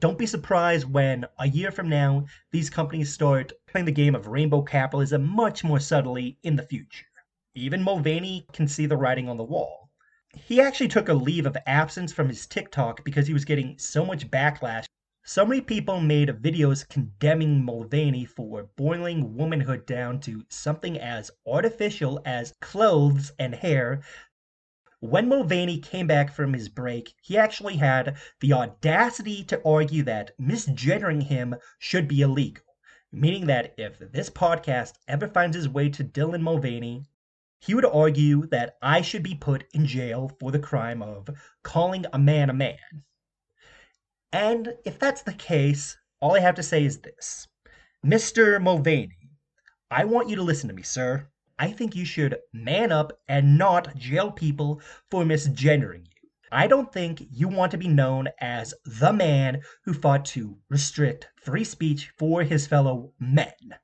Don't 0.00 0.18
be 0.18 0.26
surprised 0.26 0.92
when, 0.92 1.24
a 1.38 1.48
year 1.48 1.70
from 1.70 1.88
now, 1.88 2.26
these 2.50 2.68
companies 2.68 3.14
start 3.14 3.52
playing 3.68 3.86
the 3.86 3.92
game 3.92 4.14
of 4.14 4.26
rainbow 4.26 4.60
capitalism 4.60 5.26
much 5.26 5.62
more 5.62 5.80
subtly 5.80 6.38
in 6.42 6.56
the 6.56 6.62
future. 6.64 7.06
Even 7.54 7.82
Mulvaney 7.82 8.46
can 8.52 8.68
see 8.68 8.86
the 8.86 8.96
writing 8.96 9.28
on 9.28 9.36
the 9.36 9.44
wall. 9.44 9.90
He 10.34 10.60
actually 10.60 10.88
took 10.88 11.08
a 11.08 11.14
leave 11.14 11.46
of 11.46 11.56
absence 11.66 12.12
from 12.12 12.28
his 12.28 12.46
TikTok 12.46 13.04
because 13.04 13.26
he 13.26 13.32
was 13.32 13.46
getting 13.46 13.78
so 13.78 14.04
much 14.04 14.30
backlash. 14.30 14.84
So 15.24 15.46
many 15.46 15.60
people 15.60 16.00
made 16.00 16.28
videos 16.28 16.86
condemning 16.88 17.64
Mulvaney 17.64 18.26
for 18.26 18.68
boiling 18.76 19.34
womanhood 19.34 19.86
down 19.86 20.20
to 20.20 20.44
something 20.48 20.98
as 20.98 21.30
artificial 21.46 22.20
as 22.26 22.52
clothes 22.60 23.32
and 23.38 23.54
hair 23.54 24.02
when 25.00 25.28
Mulvaney 25.28 25.78
came 25.78 26.06
back 26.06 26.32
from 26.32 26.54
his 26.54 26.70
break, 26.70 27.14
he 27.20 27.36
actually 27.36 27.76
had 27.76 28.16
the 28.40 28.54
audacity 28.54 29.44
to 29.44 29.62
argue 29.62 30.02
that 30.04 30.30
misgendering 30.38 31.22
him 31.22 31.56
should 31.78 32.08
be 32.08 32.22
illegal, 32.22 32.64
meaning 33.12 33.46
that 33.46 33.74
if 33.76 33.98
this 33.98 34.30
podcast 34.30 34.94
ever 35.06 35.28
finds 35.28 35.54
its 35.54 35.68
way 35.68 35.90
to 35.90 36.02
Dylan 36.02 36.40
Mulvaney, 36.40 37.04
he 37.60 37.74
would 37.74 37.84
argue 37.84 38.46
that 38.46 38.78
I 38.80 39.02
should 39.02 39.22
be 39.22 39.34
put 39.34 39.64
in 39.74 39.86
jail 39.86 40.34
for 40.40 40.50
the 40.50 40.58
crime 40.58 41.02
of 41.02 41.28
calling 41.62 42.06
a 42.12 42.18
man 42.18 42.48
a 42.48 42.54
man. 42.54 43.04
And 44.32 44.76
if 44.84 44.98
that's 44.98 45.22
the 45.22 45.34
case, 45.34 45.98
all 46.20 46.34
I 46.34 46.40
have 46.40 46.54
to 46.54 46.62
say 46.62 46.84
is 46.84 47.00
this 47.00 47.48
Mr. 48.04 48.62
Mulvaney, 48.62 49.30
I 49.90 50.04
want 50.04 50.30
you 50.30 50.36
to 50.36 50.42
listen 50.42 50.68
to 50.68 50.74
me, 50.74 50.82
sir. 50.82 51.28
I 51.58 51.72
think 51.72 51.96
you 51.96 52.04
should 52.04 52.38
man 52.52 52.92
up 52.92 53.18
and 53.28 53.56
not 53.56 53.96
jail 53.96 54.30
people 54.30 54.80
for 55.10 55.24
misgendering 55.24 56.04
you. 56.04 56.28
I 56.52 56.66
don't 56.66 56.92
think 56.92 57.26
you 57.30 57.48
want 57.48 57.72
to 57.72 57.78
be 57.78 57.88
known 57.88 58.28
as 58.40 58.74
the 58.84 59.12
man 59.12 59.62
who 59.82 59.94
fought 59.94 60.26
to 60.26 60.58
restrict 60.68 61.28
free 61.36 61.64
speech 61.64 62.12
for 62.18 62.42
his 62.42 62.66
fellow 62.66 63.12
men. 63.18 63.74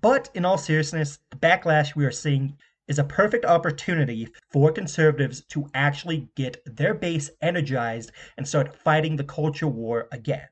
But 0.00 0.28
in 0.34 0.44
all 0.44 0.58
seriousness, 0.58 1.20
the 1.30 1.36
backlash 1.36 1.94
we 1.94 2.04
are 2.04 2.10
seeing 2.10 2.58
is 2.88 2.98
a 2.98 3.04
perfect 3.04 3.44
opportunity 3.44 4.28
for 4.50 4.72
conservatives 4.72 5.42
to 5.46 5.70
actually 5.72 6.28
get 6.34 6.60
their 6.66 6.94
base 6.94 7.30
energized 7.40 8.10
and 8.36 8.46
start 8.46 8.74
fighting 8.74 9.14
the 9.14 9.24
culture 9.24 9.68
war 9.68 10.08
again. 10.10 10.48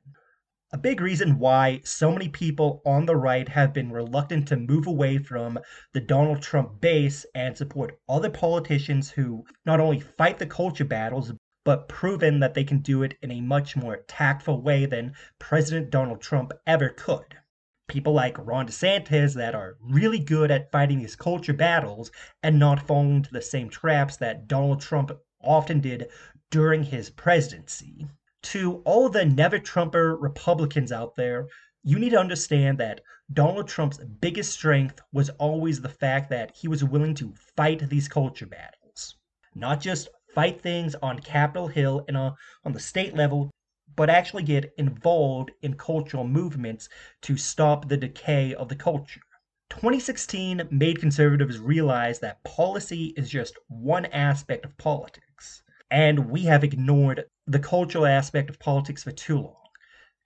A 0.71 0.77
big 0.77 1.01
reason 1.01 1.39
why 1.39 1.81
so 1.83 2.13
many 2.13 2.29
people 2.29 2.83
on 2.85 3.07
the 3.07 3.17
right 3.17 3.49
have 3.49 3.73
been 3.73 3.91
reluctant 3.91 4.47
to 4.49 4.57
move 4.59 4.87
away 4.87 5.17
from 5.17 5.59
the 5.95 6.01
Donald 6.01 6.43
Trump 6.43 6.79
base 6.79 7.25
and 7.35 7.57
support 7.57 7.99
other 8.07 8.29
politicians 8.29 9.11
who 9.13 9.47
not 9.65 9.81
only 9.81 9.99
fight 9.99 10.39
the 10.39 10.45
culture 10.47 10.85
battles, 10.85 11.33
but 11.65 11.89
proven 11.89 12.41
that 12.41 12.53
they 12.53 12.65
can 12.65 12.81
do 12.81 13.03
it 13.03 13.17
in 13.23 13.31
a 13.31 13.41
much 13.41 13.77
more 13.77 14.05
tactful 14.09 14.61
way 14.61 14.85
than 14.85 15.15
President 15.39 15.89
Donald 15.89 16.21
Trump 16.21 16.53
ever 16.67 16.91
could. 16.91 17.39
People 17.87 18.13
like 18.13 18.37
Ron 18.37 18.67
DeSantis 18.67 19.33
that 19.37 19.55
are 19.55 19.79
really 19.81 20.19
good 20.19 20.51
at 20.51 20.71
fighting 20.71 20.99
these 20.99 21.17
culture 21.17 21.55
battles 21.55 22.11
and 22.43 22.59
not 22.59 22.87
falling 22.87 23.17
into 23.17 23.33
the 23.33 23.41
same 23.41 23.71
traps 23.71 24.19
that 24.19 24.47
Donald 24.47 24.83
Trump 24.83 25.13
often 25.41 25.81
did 25.81 26.11
during 26.51 26.83
his 26.83 27.09
presidency 27.09 28.07
to 28.53 28.81
all 28.87 29.11
the 29.11 29.27
never 29.27 29.59
Trumper 29.59 30.17
Republicans 30.17 30.91
out 30.91 31.17
there, 31.17 31.49
you 31.83 31.99
need 31.99 32.11
to 32.11 32.19
understand 32.19 32.79
that 32.79 33.03
Donald 33.31 33.69
Trump's 33.69 33.99
biggest 33.99 34.53
strength 34.53 35.03
was 35.13 35.29
always 35.39 35.83
the 35.83 35.91
fact 35.91 36.31
that 36.31 36.57
he 36.57 36.67
was 36.67 36.83
willing 36.83 37.15
to 37.17 37.35
fight 37.57 37.91
these 37.91 38.09
culture 38.09 38.47
battles. 38.47 39.17
Not 39.55 39.83
just 39.83 40.09
fight 40.35 40.63
things 40.63 40.95
on 41.03 41.19
Capitol 41.19 41.69
Hill 41.69 42.07
and 42.09 42.17
uh, 42.17 42.33
on 42.65 42.73
the 42.73 42.81
state 42.81 43.15
level, 43.15 43.51
but 43.95 44.09
actually 44.09 44.45
get 44.45 44.73
involved 44.79 45.51
in 45.61 45.75
cultural 45.75 46.27
movements 46.27 46.89
to 47.23 47.37
stop 47.37 47.89
the 47.89 47.99
decay 47.99 48.55
of 48.55 48.71
the 48.71 48.77
culture. 48.77 49.21
2016 49.69 50.69
made 50.71 51.01
conservatives 51.01 51.59
realize 51.59 52.19
that 52.21 52.43
policy 52.45 53.13
is 53.15 53.29
just 53.29 53.59
one 53.69 54.07
aspect 54.07 54.65
of 54.65 54.79
politics, 54.79 55.63
and 55.91 56.31
we 56.31 56.43
have 56.43 56.65
ignored 56.65 57.25
the 57.47 57.59
cultural 57.59 58.07
aspect 58.07 58.51
of 58.51 58.59
politics 58.59 59.05
for 59.05 59.13
too 59.13 59.41
long. 59.41 59.69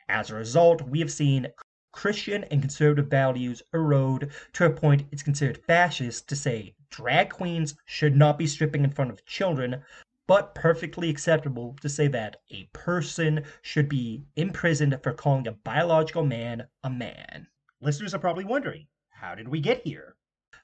As 0.09 0.31
a 0.31 0.35
result, 0.35 0.83
we 0.83 0.99
have 1.01 1.13
seen 1.13 1.49
Christian 1.93 2.45
and 2.45 2.61
conservative 2.61 3.09
values 3.09 3.63
erode 3.73 4.31
to 4.55 4.65
a 4.65 4.71
point 4.71 5.07
it's 5.13 5.23
considered 5.23 5.65
fascist 5.67 6.29
to 6.29 6.37
say 6.37 6.75
drag 6.91 7.31
queens 7.31 7.75
should 7.85 8.17
not 8.17 8.39
be 8.39 8.47
stripping 8.47 8.83
in 8.83 8.91
front 8.91 9.11
of 9.11 9.25
children, 9.27 9.83
but 10.27 10.55
perfectly 10.55 11.11
acceptable 11.11 11.77
to 11.81 11.89
say 11.89 12.09
that 12.09 12.37
a 12.51 12.65
person 12.73 13.45
should 13.61 13.89
be 13.89 14.25
imprisoned 14.37 14.99
for 15.03 15.13
calling 15.13 15.47
a 15.47 15.53
biological 15.53 16.25
man 16.25 16.67
a 16.83 16.91
man. 16.91 17.47
Listeners 17.81 18.15
are 18.15 18.19
probably 18.19 18.45
wondering, 18.45 18.87
how 19.11 19.35
did 19.35 19.49
we 19.49 19.61
get 19.61 19.83
here? 19.85 20.17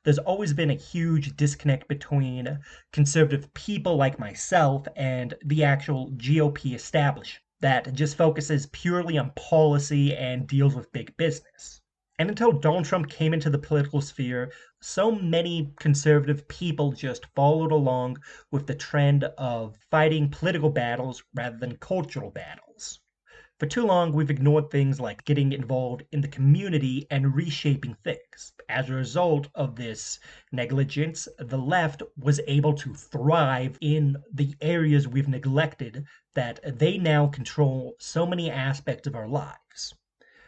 There's 0.09 0.17
always 0.17 0.55
been 0.55 0.71
a 0.71 0.75
huge 0.75 1.37
disconnect 1.37 1.87
between 1.87 2.61
conservative 2.95 3.53
people 3.53 3.97
like 3.97 4.19
myself 4.19 4.87
and 4.97 5.35
the 5.45 5.65
actual 5.65 6.12
GOP 6.12 6.75
establishment 6.75 7.45
that 7.61 7.93
just 7.93 8.17
focuses 8.17 8.69
purely 8.69 9.19
on 9.19 9.33
policy 9.37 10.17
and 10.17 10.49
deals 10.49 10.75
with 10.75 10.91
big 10.93 11.15
business. 11.19 11.83
And 12.19 12.31
until 12.31 12.53
Donald 12.53 12.87
Trump 12.87 13.11
came 13.11 13.35
into 13.35 13.50
the 13.50 13.59
political 13.59 14.00
sphere, 14.00 14.50
so 14.81 15.11
many 15.12 15.75
conservative 15.79 16.49
people 16.49 16.93
just 16.93 17.27
followed 17.35 17.71
along 17.71 18.17
with 18.50 18.67
the 18.67 18.77
trend 18.77 19.25
of 19.37 19.77
fighting 19.91 20.31
political 20.31 20.71
battles 20.71 21.23
rather 21.35 21.59
than 21.59 21.77
cultural 21.77 22.31
battles. 22.31 23.00
For 23.59 23.67
too 23.67 23.85
long, 23.85 24.12
we've 24.12 24.31
ignored 24.31 24.71
things 24.71 25.00
like 25.00 25.25
getting 25.25 25.53
involved 25.53 26.05
in 26.12 26.21
the 26.21 26.29
community 26.29 27.09
and 27.11 27.35
reshaping 27.35 27.97
things. 28.05 28.53
As 28.69 28.88
a 28.88 28.93
result 28.93 29.49
of 29.53 29.75
this 29.75 30.21
negligence, 30.53 31.27
the 31.41 31.59
left 31.59 32.05
was 32.17 32.41
able 32.47 32.73
to 32.75 32.95
thrive 32.95 33.77
in 33.81 34.17
the 34.33 34.55
areas 34.61 35.09
we've 35.09 35.27
neglected 35.27 36.07
that 36.35 36.79
they 36.79 36.99
now 36.99 37.27
control 37.27 37.97
so 37.99 38.25
many 38.25 38.49
aspects 38.49 39.09
of 39.09 39.17
our 39.17 39.27
lives. 39.27 39.93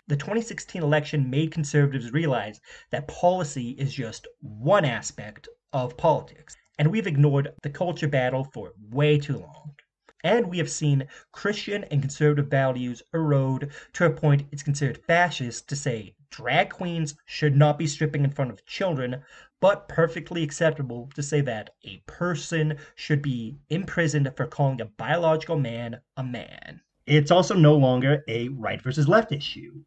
The 0.06 0.16
2016 0.16 0.80
election 0.80 1.28
made 1.28 1.50
conservatives 1.50 2.12
realize 2.12 2.60
that 2.90 3.08
policy 3.08 3.70
is 3.70 3.92
just 3.92 4.28
one 4.38 4.84
aspect 4.84 5.48
of 5.72 5.96
politics, 5.96 6.56
and 6.78 6.92
we've 6.92 7.08
ignored 7.08 7.54
the 7.64 7.70
culture 7.70 8.06
battle 8.06 8.44
for 8.44 8.72
way 8.78 9.18
too 9.18 9.38
long. 9.38 9.74
And 10.22 10.48
we 10.48 10.58
have 10.58 10.70
seen 10.70 11.08
Christian 11.32 11.84
and 11.84 12.02
conservative 12.02 12.48
values 12.48 13.02
erode 13.14 13.70
to 13.94 14.04
a 14.04 14.10
point 14.10 14.46
it's 14.52 14.62
considered 14.62 14.98
fascist 14.98 15.68
to 15.68 15.76
say 15.76 16.14
drag 16.30 16.70
queens 16.70 17.14
should 17.24 17.56
not 17.56 17.78
be 17.78 17.86
stripping 17.86 18.24
in 18.24 18.30
front 18.30 18.50
of 18.50 18.64
children, 18.66 19.22
but 19.60 19.88
perfectly 19.88 20.42
acceptable 20.42 21.10
to 21.14 21.22
say 21.22 21.40
that 21.40 21.70
a 21.84 22.02
person 22.06 22.76
should 22.94 23.22
be 23.22 23.58
imprisoned 23.68 24.30
for 24.36 24.46
calling 24.46 24.80
a 24.80 24.84
biological 24.86 25.58
man 25.58 26.00
a 26.16 26.22
man. 26.22 26.80
It's 27.06 27.30
also 27.30 27.54
no 27.54 27.74
longer 27.74 28.22
a 28.28 28.48
right 28.50 28.80
versus 28.80 29.08
left 29.08 29.32
issue. 29.32 29.82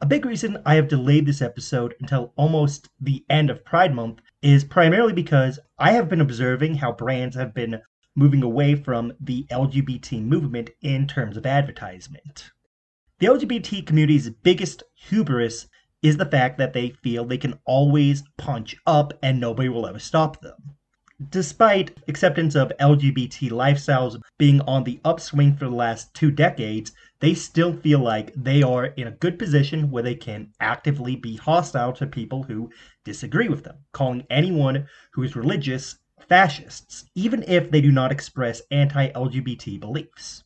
A 0.00 0.06
big 0.06 0.24
reason 0.24 0.62
I 0.64 0.74
have 0.74 0.88
delayed 0.88 1.26
this 1.26 1.42
episode 1.42 1.94
until 2.00 2.32
almost 2.36 2.88
the 3.00 3.24
end 3.28 3.50
of 3.50 3.64
Pride 3.64 3.94
Month 3.94 4.20
is 4.42 4.62
primarily 4.62 5.12
because 5.12 5.58
I 5.78 5.92
have 5.92 6.08
been 6.08 6.20
observing 6.20 6.76
how 6.76 6.92
brands 6.92 7.34
have 7.34 7.54
been 7.54 7.80
moving 8.16 8.42
away 8.42 8.74
from 8.74 9.12
the 9.20 9.44
LGBT 9.50 10.24
movement 10.24 10.70
in 10.80 11.06
terms 11.06 11.36
of 11.36 11.46
advertisement. 11.46 12.50
The 13.18 13.26
LGBT 13.26 13.86
community's 13.86 14.30
biggest 14.30 14.82
hubris 14.94 15.68
is 16.02 16.16
the 16.16 16.26
fact 16.26 16.58
that 16.58 16.72
they 16.72 16.90
feel 16.90 17.24
they 17.24 17.38
can 17.38 17.58
always 17.64 18.22
punch 18.36 18.76
up 18.86 19.12
and 19.22 19.38
nobody 19.38 19.68
will 19.68 19.86
ever 19.86 19.98
stop 19.98 20.40
them. 20.40 20.76
Despite 21.30 21.98
acceptance 22.08 22.54
of 22.54 22.72
LGBT 22.78 23.50
lifestyles 23.50 24.20
being 24.36 24.60
on 24.62 24.84
the 24.84 25.00
upswing 25.04 25.56
for 25.56 25.64
the 25.64 25.70
last 25.70 26.12
two 26.12 26.30
decades, 26.30 26.92
they 27.20 27.32
still 27.32 27.72
feel 27.72 28.00
like 28.00 28.34
they 28.34 28.62
are 28.62 28.86
in 28.86 29.06
a 29.06 29.12
good 29.12 29.38
position 29.38 29.90
where 29.90 30.02
they 30.02 30.14
can 30.14 30.52
actively 30.60 31.16
be 31.16 31.36
hostile 31.36 31.94
to 31.94 32.06
people 32.06 32.42
who 32.42 32.70
disagree 33.04 33.48
with 33.48 33.64
them, 33.64 33.78
calling 33.92 34.26
anyone 34.28 34.86
who 35.12 35.22
is 35.22 35.34
religious 35.34 35.96
fascists, 36.28 37.04
even 37.14 37.44
if 37.46 37.70
they 37.70 37.80
do 37.80 37.92
not 37.92 38.10
express 38.10 38.62
anti 38.70 39.08
LGBT 39.10 39.78
beliefs. 39.78 40.44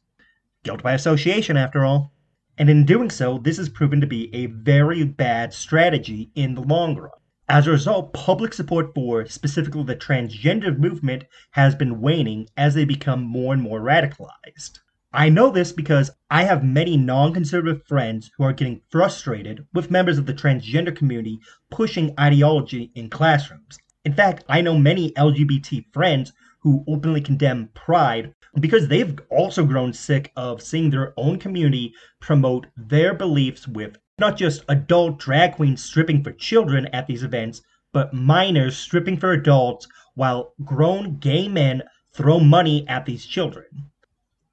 Guilt 0.62 0.82
by 0.82 0.92
association, 0.92 1.56
after 1.56 1.84
all. 1.84 2.12
And 2.58 2.68
in 2.68 2.84
doing 2.84 3.10
so, 3.10 3.38
this 3.38 3.56
has 3.56 3.68
proven 3.68 4.00
to 4.00 4.06
be 4.06 4.34
a 4.34 4.46
very 4.46 5.04
bad 5.04 5.54
strategy 5.54 6.30
in 6.34 6.54
the 6.54 6.60
long 6.60 6.96
run. 6.96 7.10
As 7.48 7.66
a 7.66 7.70
result, 7.70 8.12
public 8.12 8.52
support 8.52 8.94
for 8.94 9.26
specifically 9.26 9.82
the 9.82 9.96
transgender 9.96 10.78
movement 10.78 11.24
has 11.52 11.74
been 11.74 12.00
waning 12.00 12.46
as 12.56 12.74
they 12.74 12.84
become 12.84 13.22
more 13.22 13.52
and 13.52 13.62
more 13.62 13.80
radicalized. 13.80 14.78
I 15.12 15.30
know 15.30 15.50
this 15.50 15.72
because 15.72 16.12
I 16.30 16.44
have 16.44 16.62
many 16.62 16.96
non 16.96 17.34
conservative 17.34 17.84
friends 17.86 18.30
who 18.36 18.44
are 18.44 18.52
getting 18.52 18.82
frustrated 18.90 19.66
with 19.74 19.90
members 19.90 20.18
of 20.18 20.26
the 20.26 20.34
transgender 20.34 20.94
community 20.94 21.40
pushing 21.70 22.14
ideology 22.20 22.92
in 22.94 23.10
classrooms. 23.10 23.78
In 24.02 24.14
fact, 24.14 24.44
I 24.48 24.62
know 24.62 24.78
many 24.78 25.10
LGBT 25.12 25.92
friends 25.92 26.32
who 26.60 26.84
openly 26.88 27.20
condemn 27.20 27.68
pride 27.74 28.34
because 28.58 28.88
they've 28.88 29.18
also 29.28 29.66
grown 29.66 29.92
sick 29.92 30.32
of 30.36 30.62
seeing 30.62 30.88
their 30.88 31.12
own 31.18 31.38
community 31.38 31.92
promote 32.18 32.68
their 32.76 33.12
beliefs 33.12 33.68
with 33.68 33.98
not 34.18 34.38
just 34.38 34.64
adult 34.70 35.18
drag 35.18 35.56
queens 35.56 35.84
stripping 35.84 36.24
for 36.24 36.32
children 36.32 36.86
at 36.94 37.06
these 37.06 37.22
events, 37.22 37.60
but 37.92 38.14
minors 38.14 38.76
stripping 38.76 39.18
for 39.18 39.32
adults 39.32 39.86
while 40.14 40.54
grown 40.64 41.18
gay 41.18 41.46
men 41.46 41.82
throw 42.14 42.40
money 42.40 42.88
at 42.88 43.04
these 43.04 43.26
children. 43.26 43.66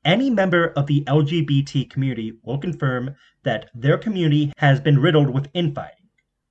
Any 0.03 0.29
member 0.29 0.67
of 0.75 0.87
the 0.87 1.05
LGBT 1.05 1.89
community 1.89 2.33
will 2.43 2.57
confirm 2.57 3.15
that 3.43 3.69
their 3.73 3.97
community 3.97 4.51
has 4.57 4.81
been 4.81 4.99
riddled 4.99 5.29
with 5.29 5.49
infighting 5.53 6.06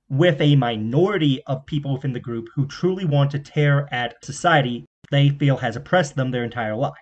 with 0.09 0.39
a 0.39 0.55
minority 0.55 1.41
of 1.47 1.65
people 1.65 1.93
within 1.93 2.13
the 2.13 2.19
group 2.19 2.47
who 2.55 2.65
truly 2.65 3.05
want 3.05 3.31
to 3.31 3.39
tear 3.39 3.87
at 3.93 4.23
society 4.23 4.85
they 5.09 5.29
feel 5.29 5.57
has 5.57 5.75
oppressed 5.75 6.15
them 6.15 6.31
their 6.31 6.43
entire 6.43 6.75
life. 6.75 6.93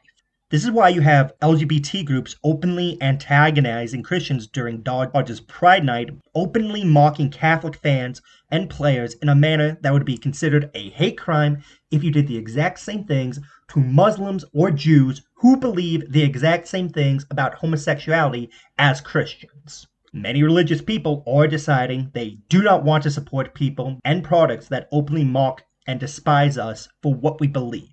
This 0.52 0.64
is 0.64 0.70
why 0.70 0.90
you 0.90 1.02
have 1.02 1.34
LGBT 1.42 2.06
groups 2.06 2.36
openly 2.44 3.02
antagonizing 3.02 4.04
Christians 4.04 4.46
during 4.46 4.84
Dodgers 4.84 5.40
Pride 5.42 5.84
Night, 5.84 6.12
openly 6.36 6.84
mocking 6.84 7.32
Catholic 7.32 7.76
fans 7.78 8.22
and 8.52 8.70
players 8.70 9.16
in 9.16 9.30
a 9.30 9.34
manner 9.34 9.80
that 9.82 9.92
would 9.92 10.06
be 10.06 10.20
considered 10.20 10.70
a 10.76 10.92
hate 10.92 11.18
crime 11.18 11.64
if 11.90 12.04
you 12.04 12.12
did 12.12 12.28
the 12.28 12.38
exact 12.38 12.80
same 12.80 13.06
things 13.06 13.40
to 13.70 13.80
Muslims 13.80 14.46
or 14.54 14.70
Jews 14.70 15.24
who 15.34 15.58
believe 15.58 16.12
the 16.12 16.22
exact 16.22 16.68
same 16.68 16.90
things 16.90 17.26
about 17.32 17.56
homosexuality 17.56 18.52
as 18.78 19.02
Christians. 19.02 19.88
Many 20.18 20.44
religious 20.44 20.82
people 20.82 21.26
are 21.28 21.46
deciding 21.46 22.10
they 22.14 22.38
do 22.48 22.64
not 22.64 22.86
want 22.86 23.04
to 23.04 23.12
support 23.12 23.54
people 23.54 24.00
and 24.06 24.24
products 24.24 24.70
that 24.70 24.88
openly 24.90 25.26
mock 25.26 25.66
and 25.88 26.00
despise 26.00 26.58
us 26.58 26.88
for 27.04 27.14
what 27.14 27.42
we 27.42 27.48
believe. 27.48 27.90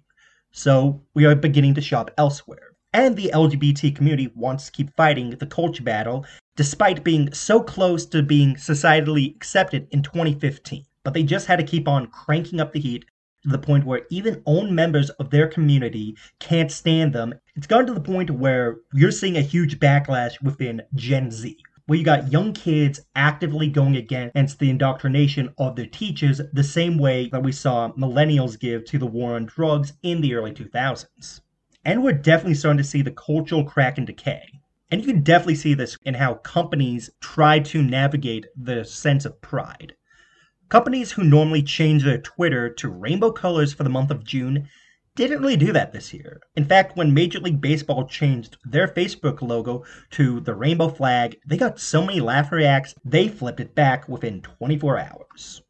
So 0.53 1.03
we 1.15 1.25
are 1.25 1.35
beginning 1.35 1.75
to 1.75 1.81
shop 1.81 2.13
elsewhere. 2.17 2.77
And 2.93 3.17
the 3.17 3.33
LGBT 3.35 3.97
community 3.97 4.31
wants 4.37 4.67
to 4.67 4.71
keep 4.71 4.95
fighting 4.95 5.31
the 5.31 5.47
culture 5.47 5.83
battle 5.83 6.25
despite 6.55 7.03
being 7.03 7.35
so 7.35 7.61
close 7.61 8.07
to 8.07 8.23
being 8.23 8.55
societally 8.55 9.35
accepted 9.35 9.89
in 9.91 10.05
2015. 10.05 10.85
But 11.03 11.15
they 11.15 11.25
just 11.25 11.49
had 11.49 11.57
to 11.57 11.65
keep 11.65 11.89
on 11.89 12.07
cranking 12.07 12.61
up 12.61 12.73
the 12.73 12.79
heat 12.79 13.05
to 13.43 13.49
the 13.49 13.59
point 13.59 13.85
where 13.85 14.07
even 14.11 14.45
own 14.47 14.73
members 14.73 15.11
of 15.11 15.31
their 15.31 15.49
community 15.49 16.17
can't 16.39 16.71
stand 16.71 17.15
them. 17.15 17.35
It's 17.57 17.67
gone 17.67 17.85
to 17.87 17.95
the 17.95 18.01
point 18.01 18.31
where 18.31 18.77
you're 18.93 19.11
seeing 19.11 19.37
a 19.37 19.43
huge 19.43 19.81
backlash 19.81 20.41
within 20.41 20.83
Gen 20.95 21.33
Z 21.33 21.59
where 21.87 21.99
you 21.99 22.05
got 22.05 22.31
young 22.31 22.53
kids 22.53 23.01
actively 23.17 23.69
going 23.69 23.97
against 23.97 24.59
the 24.59 24.71
indoctrination 24.71 25.53
of 25.59 25.77
their 25.77 25.87
teachers 25.87 26.41
the 26.53 26.65
same 26.65 26.99
way 26.99 27.29
that 27.31 27.43
we 27.43 27.53
saw 27.53 27.91
millennials 27.93 28.59
give 28.59 28.85
to 28.85 28.99
the 28.99 29.07
war 29.07 29.35
on 29.35 29.47
drugs 29.47 29.93
in 30.03 30.21
the 30.21 30.35
early 30.35 30.53
2000s. 30.53 31.41
And 31.85 32.03
we're 32.03 32.13
definitely 32.13 32.55
starting 32.55 32.79
to 32.79 32.85
see 32.85 33.03
the 33.03 33.11
cultural 33.11 33.65
crack 33.65 33.99
and 33.99 34.07
decay. 34.07 34.49
And 34.91 35.01
you 35.01 35.07
can 35.07 35.23
definitely 35.23 35.57
see 35.57 35.75
this 35.75 35.97
in 36.05 36.15
how 36.15 36.35
companies 36.35 37.11
try 37.21 37.59
to 37.61 37.83
navigate 37.83 38.47
the 38.57 38.85
sense 38.85 39.25
of 39.25 39.41
pride. 39.41 39.95
Companies 40.69 41.13
who 41.13 41.25
normally 41.25 41.63
change 41.63 42.05
their 42.05 42.19
Twitter 42.19 42.71
to 42.75 42.89
rainbow 42.89 43.33
colors 43.33 43.73
for 43.73 43.83
the 43.83 43.91
month 43.91 44.11
of 44.11 44.25
June 44.25 44.69
didn't 45.15 45.41
really 45.41 45.57
do 45.57 45.73
that 45.73 45.93
this 45.93 46.15
year. 46.15 46.41
In 46.57 46.65
fact, 46.65 46.97
when 46.97 47.13
Major 47.13 47.39
League 47.39 47.61
Baseball 47.61 48.07
changed 48.07 48.57
their 48.65 48.89
Facebook 48.89 49.43
logo 49.43 49.85
to 50.13 50.41
the 50.41 50.55
rainbow 50.55 50.89
flag, 50.89 51.39
they 51.47 51.59
got 51.59 51.79
so 51.79 52.03
many 52.03 52.21
laugh 52.21 52.51
reacts, 52.51 52.95
they 53.05 53.29
flipped 53.29 53.61
it 53.61 53.75
back 53.75 54.09
within 54.09 54.41
24 54.41 54.99
hours. 54.99 55.63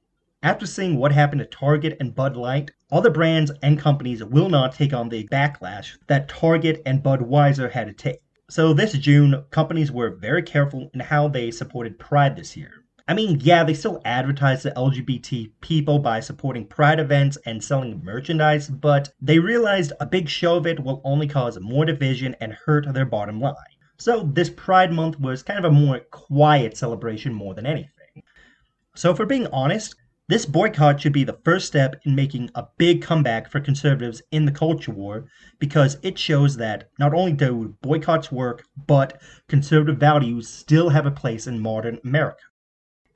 After 0.45 0.67
seeing 0.67 0.97
what 0.97 1.13
happened 1.13 1.41
to 1.41 1.47
Target 1.47 1.97
and 1.99 2.15
Bud 2.15 2.37
Light, 2.37 2.71
other 2.91 3.11
brands 3.11 3.51
and 3.63 3.79
companies 3.79 4.23
will 4.23 4.49
not 4.49 4.75
take 4.75 4.93
on 4.93 5.09
the 5.09 5.27
backlash 5.29 5.97
that 6.07 6.29
Target 6.29 6.81
and 6.87 7.03
Budweiser 7.03 7.71
had 7.71 7.87
to 7.89 7.93
take. 7.93 8.21
So 8.49 8.73
this 8.73 8.93
June, 8.93 9.45
companies 9.51 9.91
were 9.91 10.11
very 10.11 10.43
careful 10.43 10.91
in 10.95 11.01
how 11.01 11.27
they 11.27 11.51
supported 11.51 11.99
Pride 11.99 12.37
this 12.37 12.57
year. 12.57 12.82
I 13.09 13.15
mean, 13.15 13.41
yeah, 13.41 13.65
they 13.65 13.75
still 13.75 14.01
advertise 14.05 14.63
to 14.63 14.73
LGBT 14.77 15.53
people 15.61 15.99
by 15.99 16.21
supporting 16.21 16.67
pride 16.67 16.99
events 17.01 17.39
and 17.47 17.63
selling 17.63 18.03
merchandise, 18.05 18.69
but 18.69 19.13
they 19.21 19.39
realized 19.39 19.93
a 20.01 20.07
big 20.07 20.29
show 20.29 20.57
of 20.57 20.67
it 20.67 20.83
will 20.83 21.01
only 21.05 21.27
cause 21.29 21.59
more 21.61 21.85
division 21.85 22.35
and 22.41 22.53
hurt 22.53 22.93
their 22.93 23.07
bottom 23.07 23.41
line. 23.41 23.55
So 23.99 24.23
this 24.33 24.51
Pride 24.51 24.93
Month 24.93 25.21
was 25.21 25.43
kind 25.43 25.59
of 25.59 25.65
a 25.65 25.75
more 25.75 26.01
quiet 26.11 26.77
celebration 26.77 27.33
more 27.33 27.55
than 27.55 27.67
anything. 27.67 28.23
So, 28.95 29.15
for 29.15 29.27
being 29.27 29.47
honest, 29.49 29.95
This 30.29 30.47
boycott 30.47 31.01
should 31.01 31.13
be 31.13 31.25
the 31.25 31.41
first 31.45 31.67
step 31.67 31.97
in 32.05 32.15
making 32.15 32.51
a 32.55 32.67
big 32.79 33.03
comeback 33.03 33.49
for 33.51 33.61
conservatives 33.61 34.23
in 34.31 34.47
the 34.47 34.53
culture 34.53 34.93
war 34.93 35.27
because 35.59 35.99
it 36.03 36.19
shows 36.19 36.57
that 36.57 36.89
not 36.99 37.13
only 37.13 37.33
do 37.33 37.77
boycotts 37.83 38.33
work, 38.33 38.65
but 38.87 39.21
conservative 39.49 39.99
values 39.99 40.49
still 40.49 40.89
have 40.91 41.07
a 41.07 41.11
place 41.11 41.47
in 41.47 41.61
modern 41.61 41.99
America. 42.05 42.45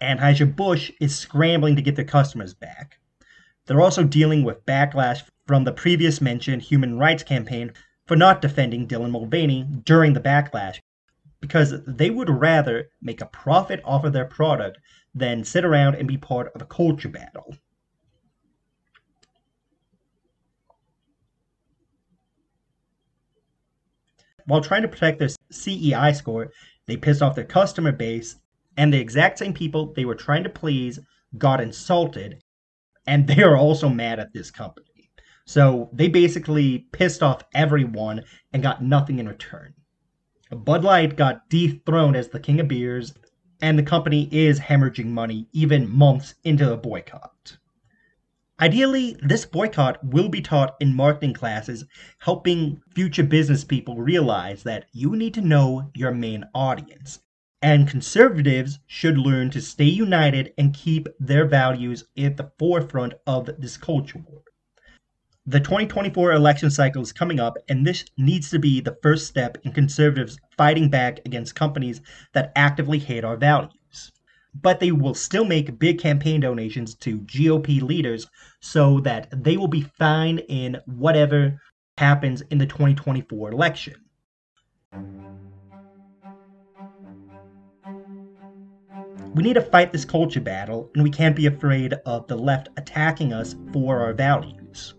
Anheuser-Busch 0.01 0.91
is 1.01 1.17
scrambling 1.17 1.77
to 1.77 1.83
get 1.83 1.97
their 1.97 2.05
customers 2.05 2.55
back. 2.55 2.99
They're 3.67 3.81
also 3.81 4.05
dealing 4.05 4.45
with 4.45 4.67
backlash 4.67 5.23
from 5.47 5.65
the 5.65 5.73
previous 5.73 6.21
mentioned 6.21 6.63
human 6.63 6.99
rights 6.99 7.23
campaign 7.23 7.73
for 8.07 8.17
not 8.17 8.41
defending 8.41 8.87
Dylan 8.87 9.11
Mulvaney 9.11 9.65
during 9.85 10.13
the 10.13 10.21
backlash 10.21 10.81
because 11.41 11.75
they 11.87 12.11
would 12.11 12.31
rather 12.31 12.89
make 13.01 13.21
a 13.21 13.27
profit 13.27 13.81
off 13.85 14.05
of 14.05 14.13
their 14.13 14.25
product 14.25 14.79
than 15.15 15.45
sit 15.45 15.65
around 15.65 15.95
and 15.95 16.07
be 16.07 16.17
part 16.17 16.53
of 16.55 16.63
a 16.63 16.67
culture 16.67 17.09
battle. 17.09 17.57
While 24.47 24.61
trying 24.61 24.83
to 24.83 24.89
protect 24.89 25.19
their 25.19 25.31
CEI 25.51 26.13
score, 26.13 26.53
they 26.87 26.97
pissed 26.97 27.23
off 27.23 27.35
their 27.35 27.45
customer 27.45 27.91
base, 27.91 28.37
and 28.77 28.93
the 28.93 29.01
exact 29.01 29.39
same 29.39 29.53
people 29.53 29.93
they 29.93 30.05
were 30.05 30.15
trying 30.15 30.45
to 30.45 30.51
please 30.51 30.99
got 31.39 31.61
insulted, 31.61 32.43
and 33.07 33.27
they 33.27 33.43
are 33.43 33.57
also 33.57 33.89
mad 33.89 34.19
at 34.19 34.33
this 34.33 34.51
company. 34.51 35.11
So 35.45 35.91
they 35.93 36.09
basically 36.09 36.87
pissed 36.93 37.23
off 37.23 37.45
everyone 37.55 38.25
and 38.53 38.63
got 38.63 38.83
nothing 38.83 39.19
in 39.19 39.29
return. 39.29 39.75
Bud 40.51 40.85
Light 40.85 41.17
got 41.17 41.49
dethroned 41.49 42.17
as 42.17 42.29
the 42.29 42.41
king 42.41 42.61
of 42.61 42.69
beers, 42.69 43.15
and 43.61 43.79
the 43.79 43.83
company 43.83 44.29
is 44.31 44.61
hemorrhaging 44.61 45.07
money 45.07 45.49
even 45.53 45.91
months 45.91 46.35
into 46.45 46.67
the 46.67 46.77
boycott. 46.77 47.57
Ideally, 48.59 49.17
this 49.23 49.45
boycott 49.45 50.03
will 50.03 50.29
be 50.29 50.41
taught 50.41 50.77
in 50.81 50.97
marketing 50.97 51.35
classes, 51.35 51.85
helping 52.19 52.81
future 52.95 53.23
business 53.23 53.65
people 53.65 53.97
realize 53.97 54.63
that 54.63 54.87
you 54.93 55.15
need 55.15 55.35
to 55.35 55.43
know 55.43 55.91
your 55.95 56.13
main 56.13 56.45
audience. 56.55 57.21
And 57.67 57.89
conservatives 57.89 58.79
should 58.87 59.19
learn 59.19 59.51
to 59.51 59.61
stay 59.61 59.87
united 59.87 60.53
and 60.57 60.73
keep 60.73 61.09
their 61.19 61.45
values 61.45 62.05
at 62.17 62.37
the 62.37 62.53
forefront 62.61 63.15
of 63.27 63.51
this 63.59 63.77
culture 63.77 64.21
war. 64.25 64.43
The 65.45 65.59
2024 65.59 66.31
election 66.31 66.71
cycle 66.71 67.03
is 67.03 67.13
coming 67.13 67.41
up, 67.41 67.57
and 67.69 67.85
this 67.85 68.05
needs 68.17 68.51
to 68.51 68.61
be 68.61 68.81
the 68.81 68.97
first 69.03 69.27
step 69.27 69.59
in 69.65 69.73
conservatives 69.73 70.39
fighting 70.57 70.91
back 70.91 71.19
against 71.27 71.57
companies 71.57 72.01
that 72.35 72.53
actively 72.55 73.01
hate 73.01 73.25
our 73.25 73.37
values. 73.37 74.13
But 74.55 74.79
they 74.79 74.93
will 74.93 75.15
still 75.15 75.45
make 75.45 75.81
big 75.81 75.99
campaign 75.99 76.43
donations 76.43 76.95
to 76.99 77.19
GOP 77.19 77.83
leaders 77.83 78.29
so 78.61 79.01
that 79.01 79.27
they 79.43 79.57
will 79.57 79.67
be 79.67 79.91
fine 79.99 80.39
in 80.39 80.77
whatever 80.87 81.61
happens 81.99 82.43
in 82.43 82.59
the 82.59 82.67
2024 82.67 83.51
election. 83.51 83.97
We 89.37 89.43
need 89.43 89.53
to 89.53 89.61
fight 89.61 89.93
this 89.93 90.07
culture 90.07 90.41
battle, 90.41 90.91
and 90.95 91.03
we 91.03 91.11
can't 91.11 91.37
be 91.37 91.45
afraid 91.45 91.93
of 92.07 92.27
the 92.27 92.39
left 92.39 92.71
attacking 92.79 93.35
us 93.35 93.55
for 93.71 94.01
our 94.01 94.15
values. 94.15 94.95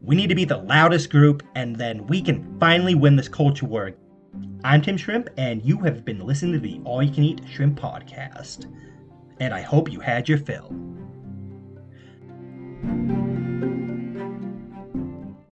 We 0.00 0.16
need 0.16 0.28
to 0.28 0.34
be 0.34 0.46
the 0.46 0.56
loudest 0.56 1.10
group, 1.10 1.42
and 1.56 1.76
then 1.76 2.06
we 2.06 2.22
can 2.22 2.58
finally 2.58 2.94
win 2.94 3.16
this 3.16 3.28
culture 3.28 3.66
war. 3.66 3.92
I'm 4.64 4.80
Tim 4.80 4.96
Schrempp, 4.96 5.28
and 5.36 5.62
you 5.62 5.76
have 5.80 6.06
been 6.06 6.20
listening 6.20 6.54
to 6.54 6.58
the 6.58 6.80
All 6.86 7.02
You 7.02 7.12
Can 7.12 7.22
Eat 7.22 7.42
Shrimp 7.52 7.78
Podcast. 7.78 8.64
And 9.40 9.52
I 9.52 9.60
hope 9.60 9.92
you 9.92 10.00
had 10.00 10.26
your 10.26 10.38
fill. 10.38 10.74